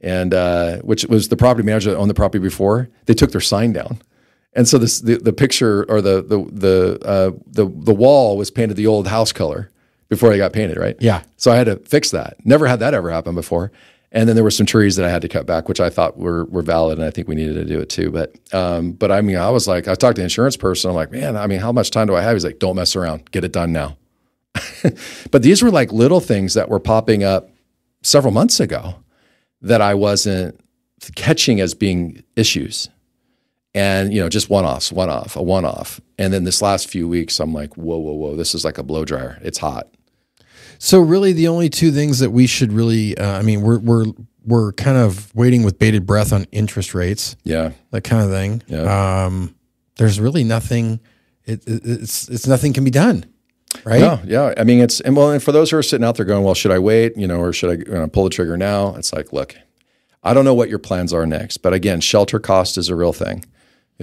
[0.01, 2.89] and uh, which was the property manager that owned the property before.
[3.05, 4.01] They took their sign down,
[4.51, 8.51] and so this the, the picture or the the the uh, the the wall was
[8.51, 9.69] painted the old house color
[10.13, 10.95] before they got painted, right?
[10.99, 11.23] Yeah.
[11.37, 12.37] So I had to fix that.
[12.45, 13.71] Never had that ever happen before.
[14.11, 16.17] And then there were some trees that I had to cut back, which I thought
[16.17, 18.11] were were valid, and I think we needed to do it too.
[18.11, 20.91] But um, but I mean, I was like, I talked to the insurance person.
[20.91, 22.33] I'm like, man, I mean, how much time do I have?
[22.35, 23.97] He's like, don't mess around, get it done now.
[25.31, 27.49] but these were like little things that were popping up
[28.03, 28.95] several months ago
[29.61, 30.59] that I wasn't
[31.15, 32.89] catching as being issues.
[33.73, 35.99] And you know, just one offs, one off, a one off.
[36.19, 38.83] And then this last few weeks, I'm like, whoa, whoa, whoa, this is like a
[38.83, 39.39] blow dryer.
[39.41, 39.87] It's hot.
[40.79, 44.05] So really, the only two things that we should really, uh, I mean, we're we're
[44.45, 47.71] we're kind of waiting with bated breath on interest rates, Yeah.
[47.91, 48.61] that kind of thing.
[48.67, 49.25] Yeah.
[49.25, 49.55] Um,
[49.97, 50.99] there's really nothing.
[51.45, 53.25] It, it, it's it's nothing can be done,
[53.85, 54.01] right?
[54.01, 54.53] No, yeah.
[54.57, 56.53] I mean, it's and well, and for those who are sitting out there going, well,
[56.55, 57.15] should I wait?
[57.17, 58.95] You know, or should I you know, pull the trigger now?
[58.95, 59.55] It's like, look,
[60.23, 63.13] I don't know what your plans are next, but again, shelter cost is a real
[63.13, 63.45] thing.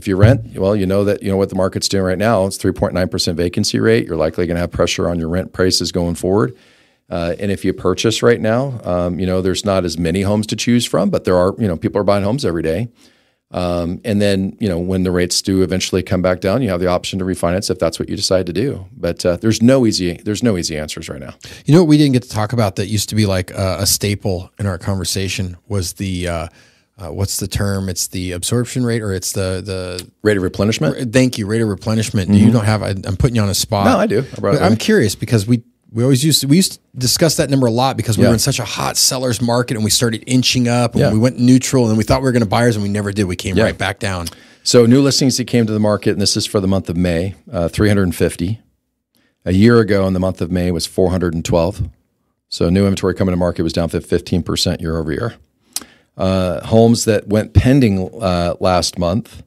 [0.01, 2.47] If you rent, well, you know that you know what the market's doing right now.
[2.47, 4.07] It's three point nine percent vacancy rate.
[4.07, 6.57] You're likely going to have pressure on your rent prices going forward.
[7.11, 10.47] Uh, and if you purchase right now, um, you know there's not as many homes
[10.47, 12.89] to choose from, but there are you know people are buying homes every day.
[13.51, 16.81] Um, and then, you know, when the rates do eventually come back down, you have
[16.81, 18.87] the option to refinance if that's what you decide to do.
[18.97, 21.35] But uh, there's no easy there's no easy answers right now.
[21.67, 23.79] You know what we didn't get to talk about that used to be like a,
[23.81, 26.49] a staple in our conversation was the uh,
[27.01, 27.89] uh, what's the term?
[27.89, 31.13] It's the absorption rate or it's the the Rate of replenishment.
[31.13, 32.31] thank you rate of replenishment.
[32.31, 32.83] You don't have.
[32.83, 33.87] I, I'm putting you on a spot.
[33.87, 33.95] Mm-hmm.
[34.43, 34.59] No, I do.
[34.61, 37.67] I I'm curious because we we always used to, we used to discuss that number
[37.67, 38.29] a lot because we Yeah.
[38.29, 41.13] were in such a hot sellers market and we started inching up and Yeah.
[41.13, 43.25] we went neutral and we thought we were going to buyers and we never did.
[43.25, 43.65] We came Yeah.
[43.65, 44.29] right back down.
[44.63, 46.97] So new listings that came to the market, and this is for the month of
[46.97, 48.61] May, uh, 350.
[49.47, 51.89] A year ago, in the month of May, was 412.
[52.51, 55.35] So new inventory coming to market was down 15% year over year.
[56.17, 59.43] Uh, homes that went pending uh, last month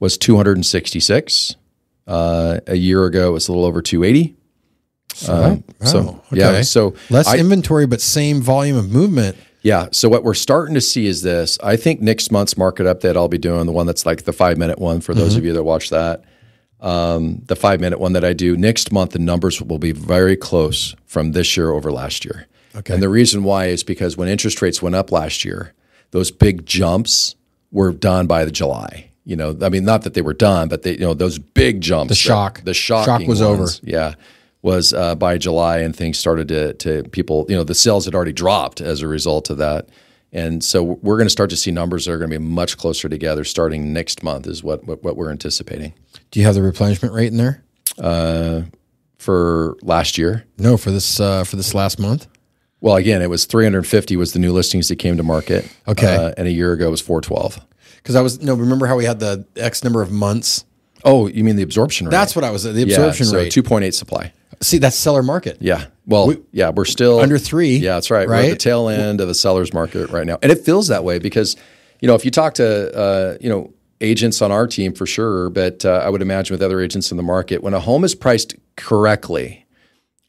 [0.00, 1.56] was 266.
[2.06, 4.36] Uh, a year ago, it was a little over 280.
[5.28, 9.36] Um, so Oh, yeah, so Less I- inventory, but same volume of movement.
[9.62, 9.88] yeah.
[9.92, 11.58] So what we're starting to see is this.
[11.62, 14.58] I think next month's market update I'll be doing the one that's like the five
[14.58, 16.22] minute one for those of you that watch that.
[16.80, 20.36] Um, the five minute one that I do next month, the numbers will be very
[20.36, 22.46] close from this year over last year.
[22.76, 22.92] Okay.
[22.94, 25.72] And the reason why is because when interest rates went up last year,
[26.10, 27.34] those big jumps
[27.72, 29.10] were done by the July.
[29.24, 31.80] You know, I mean, not that they were done, but they, you know, those big
[31.80, 32.10] jumps.
[32.10, 32.62] The shock.
[32.62, 33.06] the shock.
[33.06, 33.66] Shock was over.
[33.82, 34.14] Yeah,
[34.62, 37.44] was uh, by July, and things started to to people.
[37.48, 39.88] You know, the sales had already dropped as a result of that,
[40.32, 42.76] and so we're going to start to see numbers that are going to be much
[42.76, 44.46] closer together starting next month.
[44.46, 45.92] Is what what, what we're anticipating
[46.30, 47.62] Do you have the replenishment rate in there?
[49.18, 50.44] for last year.
[50.56, 52.28] No, for this uh, for this last month.
[52.80, 55.70] Well, again, it was 350 was the new listings that came to market.
[55.88, 56.14] Okay.
[56.14, 57.58] uh, and a year ago it was 412.
[57.96, 58.54] Because I was no.
[58.54, 60.64] Remember how we had the X number of months?
[61.04, 62.12] Oh, you mean the absorption rate?
[62.12, 62.62] That's what I was.
[62.62, 63.52] The yeah, absorption so rate.
[63.52, 64.32] 2.8 supply.
[64.60, 65.58] See, that's seller market.
[65.60, 65.86] Yeah.
[66.06, 68.28] Well, yeah, we're still Under three, Yeah, that's right.
[68.28, 71.02] We're at the tail end of a seller's market right now, and it feels that
[71.04, 71.56] way because,
[72.00, 75.50] you know, if you talk to, uh, you know, agents on our team for sure,
[75.50, 78.14] but uh, I would imagine with other agents in the market, when a home is
[78.14, 79.66] priced correctly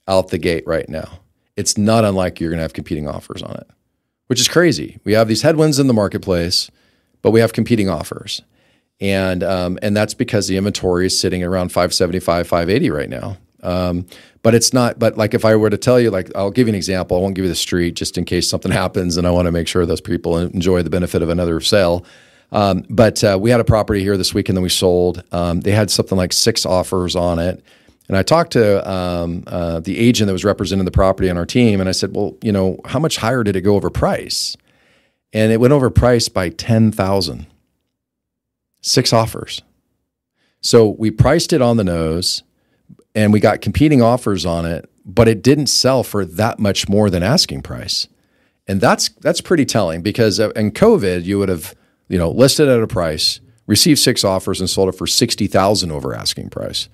[0.08, 1.20] out the gate right now,
[1.58, 3.68] it's not unlike you're going to have competing offers on it,
[4.28, 5.00] which is crazy.
[5.04, 6.72] We have these headwinds in the marketplace,
[7.22, 8.42] but we have competing offers.
[9.00, 13.38] And um, and that's because the inventory is sitting around 575, 580 right now.
[13.62, 14.08] Um,
[14.42, 14.98] but it's not.
[14.98, 17.18] But like if I were to tell you, like I'll give you an example.
[17.18, 19.52] I won't give you the street just in case something happens, and I want to
[19.52, 22.06] make sure those people enjoy the benefit of another sale.
[22.52, 25.24] Um, but uh, we had a property here this week and then we sold.
[25.32, 27.64] Um, they had something like six offers on it.
[28.08, 31.46] And I talked to um, uh, the agent that was representing the property on our
[31.46, 34.56] team, and I said, "Well, you know, how much higher did it go over price?"
[35.34, 37.48] And it went over price by ten thousand.
[38.82, 39.62] Six offers.
[40.62, 42.44] So we priced it on the nose,
[43.14, 47.10] and we got competing offers on it, but it didn't sell for that much more
[47.10, 48.08] than asking price.
[48.68, 51.76] And that's that's pretty telling because uh, in COVID you would have
[52.08, 55.92] you know listed at a price, received six offers, and sold it for sixty thousand
[55.92, 56.88] over asking price.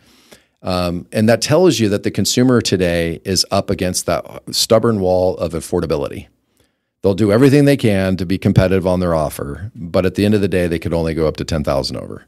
[0.63, 5.37] Um, and that tells you that the consumer today is up against that stubborn wall
[5.37, 6.27] of affordability.
[7.01, 10.35] They'll do everything they can to be competitive on their offer, but at the end
[10.35, 12.25] of the day, they could only go up to ten thousand over.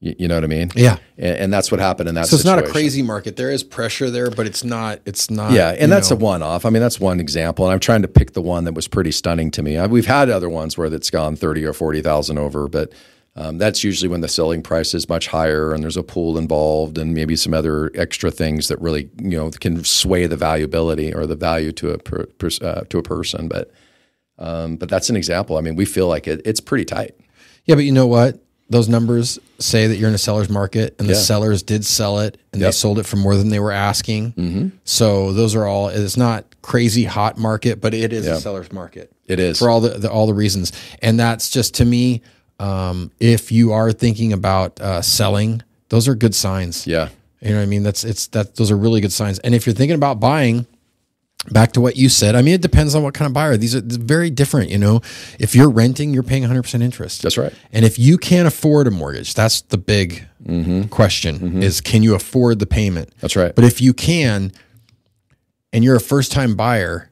[0.00, 0.70] You, know what I mean?
[0.74, 0.98] Yeah.
[1.16, 2.26] And, and that's what happened in that.
[2.26, 3.36] So it's not a crazy market.
[3.36, 5.00] There is pressure there, but it's not.
[5.06, 5.52] It's not.
[5.52, 6.66] Yeah, and that's know, a one-off.
[6.66, 9.12] I mean, that's one example, and I'm trying to pick the one that was pretty
[9.12, 9.78] stunning to me.
[9.78, 12.92] I, we've had other ones where it's gone thirty or forty thousand over, but
[13.36, 16.98] um, that's usually when the selling price is much higher, and there's a pool involved,
[16.98, 21.26] and maybe some other extra things that really you know can sway the valuability or
[21.26, 23.48] the value to a per, per, uh, to a person.
[23.48, 23.70] But
[24.38, 25.56] um, but that's an example.
[25.56, 27.16] I mean, we feel like it, it's pretty tight.
[27.64, 28.40] Yeah, but you know what?
[28.70, 31.18] Those numbers say that you're in a seller's market, and the Yeah.
[31.20, 34.32] sellers did sell it, and they sold it for more than they were asking.
[34.32, 34.68] Mm-hmm.
[34.84, 35.88] So those are all.
[35.88, 38.34] It's not crazy hot market, but it is Yeah.
[38.36, 39.12] a seller's market.
[39.26, 39.58] It is.
[39.58, 40.72] for all the, the all the reasons,
[41.02, 42.22] and that's just to me.
[42.58, 46.86] Um, if you are thinking about uh, selling, those are good signs.
[46.86, 47.08] Yeah,
[47.40, 47.82] You know what I mean?
[47.82, 49.38] That's it's that those are really good signs.
[49.40, 50.66] And if you're thinking about buying,
[51.50, 53.56] back to what you said, I mean, it depends on what kind of buyer.
[53.56, 54.70] These are very different.
[54.70, 55.00] You know,
[55.38, 57.22] if you're renting, you're paying 100 percent interest.
[57.22, 57.52] That's right.
[57.72, 60.26] And if you can't afford a mortgage, that's the big
[60.90, 63.12] question: is can you afford the payment?
[63.20, 63.54] that's right.
[63.54, 64.52] But if you can,
[65.72, 67.10] and you're a first time buyer,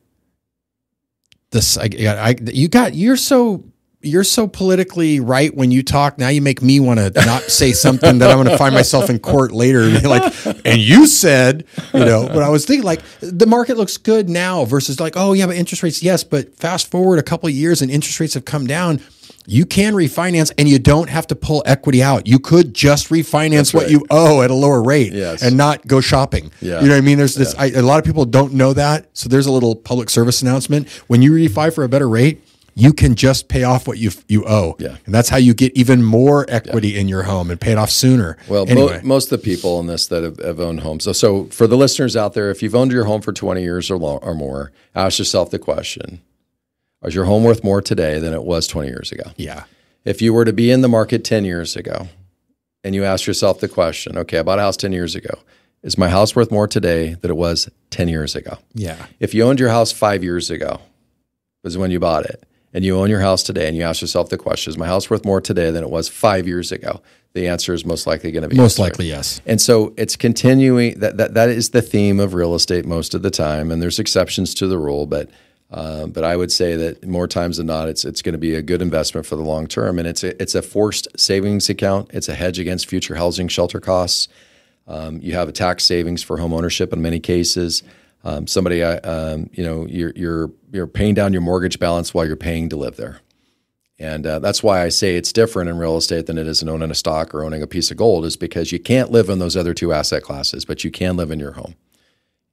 [1.51, 3.65] this I, I you got you're so
[4.03, 6.19] you're so politically right when you talk.
[6.19, 9.09] Now you make me want to not say something that I'm going to find myself
[9.09, 10.35] in court later and be like,
[10.67, 12.27] and you said, you know.
[12.27, 15.57] But I was thinking like the market looks good now versus like, oh yeah, but
[15.57, 18.67] interest rates, yes, but fast forward a couple of years and interest rates have come
[18.67, 19.01] down.
[19.47, 22.29] You can refinance and you don't have to pull equity out.
[22.29, 25.43] You could just refinance what you owe at a lower rate Yes.
[25.43, 26.53] and not go shopping.
[26.61, 26.81] Yeah.
[26.81, 27.19] You know what I mean?
[27.19, 29.09] There's this, I, a lot of people don't know that.
[29.15, 30.89] So there's a little public service announcement.
[31.09, 32.41] When you refi for a better rate,
[32.75, 34.77] you can just pay off what you you owe.
[34.79, 34.97] Yeah.
[35.05, 37.91] And that's how you get even more equity in your home and pay it off
[37.91, 38.37] sooner.
[38.49, 41.05] Well, mo- most of the people in this that have, have owned homes.
[41.05, 43.91] So, so for the listeners out there, if you've owned your home for 20 years
[43.91, 46.21] or, lo- or more, ask yourself the question:
[47.05, 49.31] Is your home worth more today than it was 20 years ago?
[49.37, 49.65] yeah.
[50.05, 52.09] If you were to be in the market 10 years ago,
[52.83, 55.39] and you ask yourself the question, okay, I bought a house 10 years ago.
[55.85, 58.59] Is my house worth more today than it was 10 years ago?
[58.75, 59.07] Yeah.
[59.21, 60.81] If you owned your house five years ago,
[61.63, 64.29] was when you bought it, and you own your house today, and you ask yourself
[64.29, 67.01] the question, is my house worth more today than it was five years ago?
[67.35, 68.83] The answer is most likely going to be Most yes, sir.
[68.83, 69.41] likely, yes.
[69.47, 73.23] And so it's continuing that, that that is the theme of real estate most of
[73.23, 75.31] the time, and there's exceptions to the rule, but
[75.71, 78.55] uh, but I would say that more times than not, it's it's going to be
[78.55, 82.11] a good investment for the long term, and it's a it's a forced savings account.
[82.13, 84.29] It's a hedge against future housing shelter costs.
[84.87, 87.83] Um, you have a tax savings for home ownership in many cases.
[88.25, 92.27] Um, somebody, uh, um, you know, you're you're you're paying down your mortgage balance while
[92.27, 93.21] you're paying to live there.
[93.99, 96.69] And uh, that's why I say it's different in real estate than it is in
[96.69, 99.39] owning a stock or owning a piece of gold, is because you can't live in
[99.39, 101.75] those other two asset classes, but you can live in your home.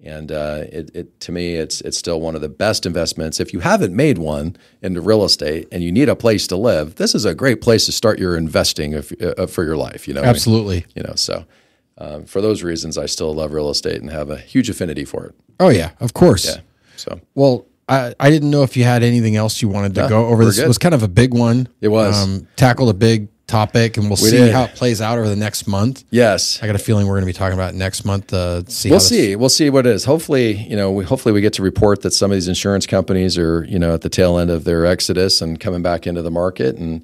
[0.02, 3.40] And uh, it, it, to me, it's it's still one of the best investments.
[3.40, 6.96] If you haven't made one into real estate and you need a place to live,
[6.96, 10.08] this is a great place to start your investing of, uh, for your life.
[10.08, 10.36] You know, what I mean?
[10.36, 10.86] Absolutely.
[10.96, 11.46] You know, so
[12.00, 15.26] um, for those reasons, I still love real estate and have a huge affinity for
[15.26, 15.36] it.
[15.60, 15.92] Oh, yeah.
[16.00, 16.46] Of course.
[16.56, 16.62] Yeah.
[16.96, 20.10] So Well, I, I didn't know if you had anything else you wanted to No,
[20.10, 20.46] go over.
[20.46, 20.68] This good.
[20.68, 21.68] was kind of a big one.
[21.82, 22.16] It was.
[22.24, 24.54] Um, tackled a big topic, and we'll see did.
[24.54, 26.04] how it plays out over the next month.
[26.12, 28.32] yes, I got a feeling we're going to be talking about next month.
[28.32, 29.36] Uh, see We'll see.
[29.36, 30.06] We'll see what it is.
[30.06, 33.40] Hopefully, you know, we, hopefully we get to report that some of these insurance companies
[33.40, 36.30] are, you know, at the tail end of their exodus and coming back into the
[36.30, 37.04] market, and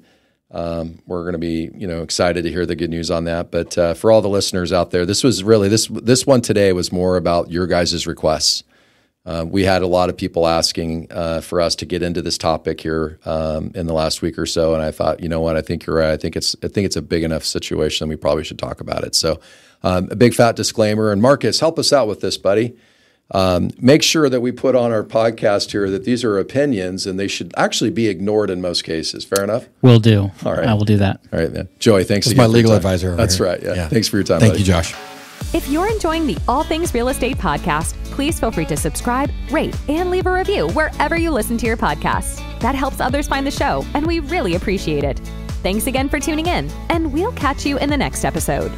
[0.56, 3.50] um, we're going to be, you know, excited to hear the good news on that.
[3.50, 6.72] But uh, for all the listeners out there, this was really this this one today
[6.72, 8.64] was more about your guys' requests.
[9.26, 12.38] Uh, we had a lot of people asking uh, for us to get into this
[12.38, 15.56] topic here um, in the last week or so, and I thought, you know what,
[15.56, 16.12] I think you're right.
[16.12, 18.08] I think it's I think it's a big enough situation.
[18.08, 19.14] We probably should talk about it.
[19.14, 19.38] So,
[19.82, 21.12] um, a big fat disclaimer.
[21.12, 22.74] And Marcus, help us out with this, buddy.
[23.32, 27.18] Um, make sure that we put on our podcast here that these are opinions and
[27.18, 29.24] they should actually be ignored in most cases.
[29.24, 29.66] Fair enough.
[29.82, 30.30] Will do.
[30.44, 30.66] All right.
[30.68, 31.20] I will do that.
[31.32, 32.26] All right, then, Joey, thanks.
[32.26, 32.76] This is again my for your legal time.
[32.76, 33.08] advisor.
[33.08, 33.46] over That's here.
[33.46, 33.62] right.
[33.62, 33.88] Yeah.
[33.88, 34.38] Thanks for your time.
[34.40, 34.60] Thank buddy.
[34.60, 34.94] you, Josh.
[35.52, 39.76] If you're enjoying the All Things Real Estate podcast, please feel free to subscribe, rate,
[39.88, 42.40] and leave a review wherever you listen to your podcasts.
[42.60, 45.18] That helps others find the show, and we really appreciate it.
[45.62, 48.72] Thanks again for tuning in, and we'll catch you in the next episode.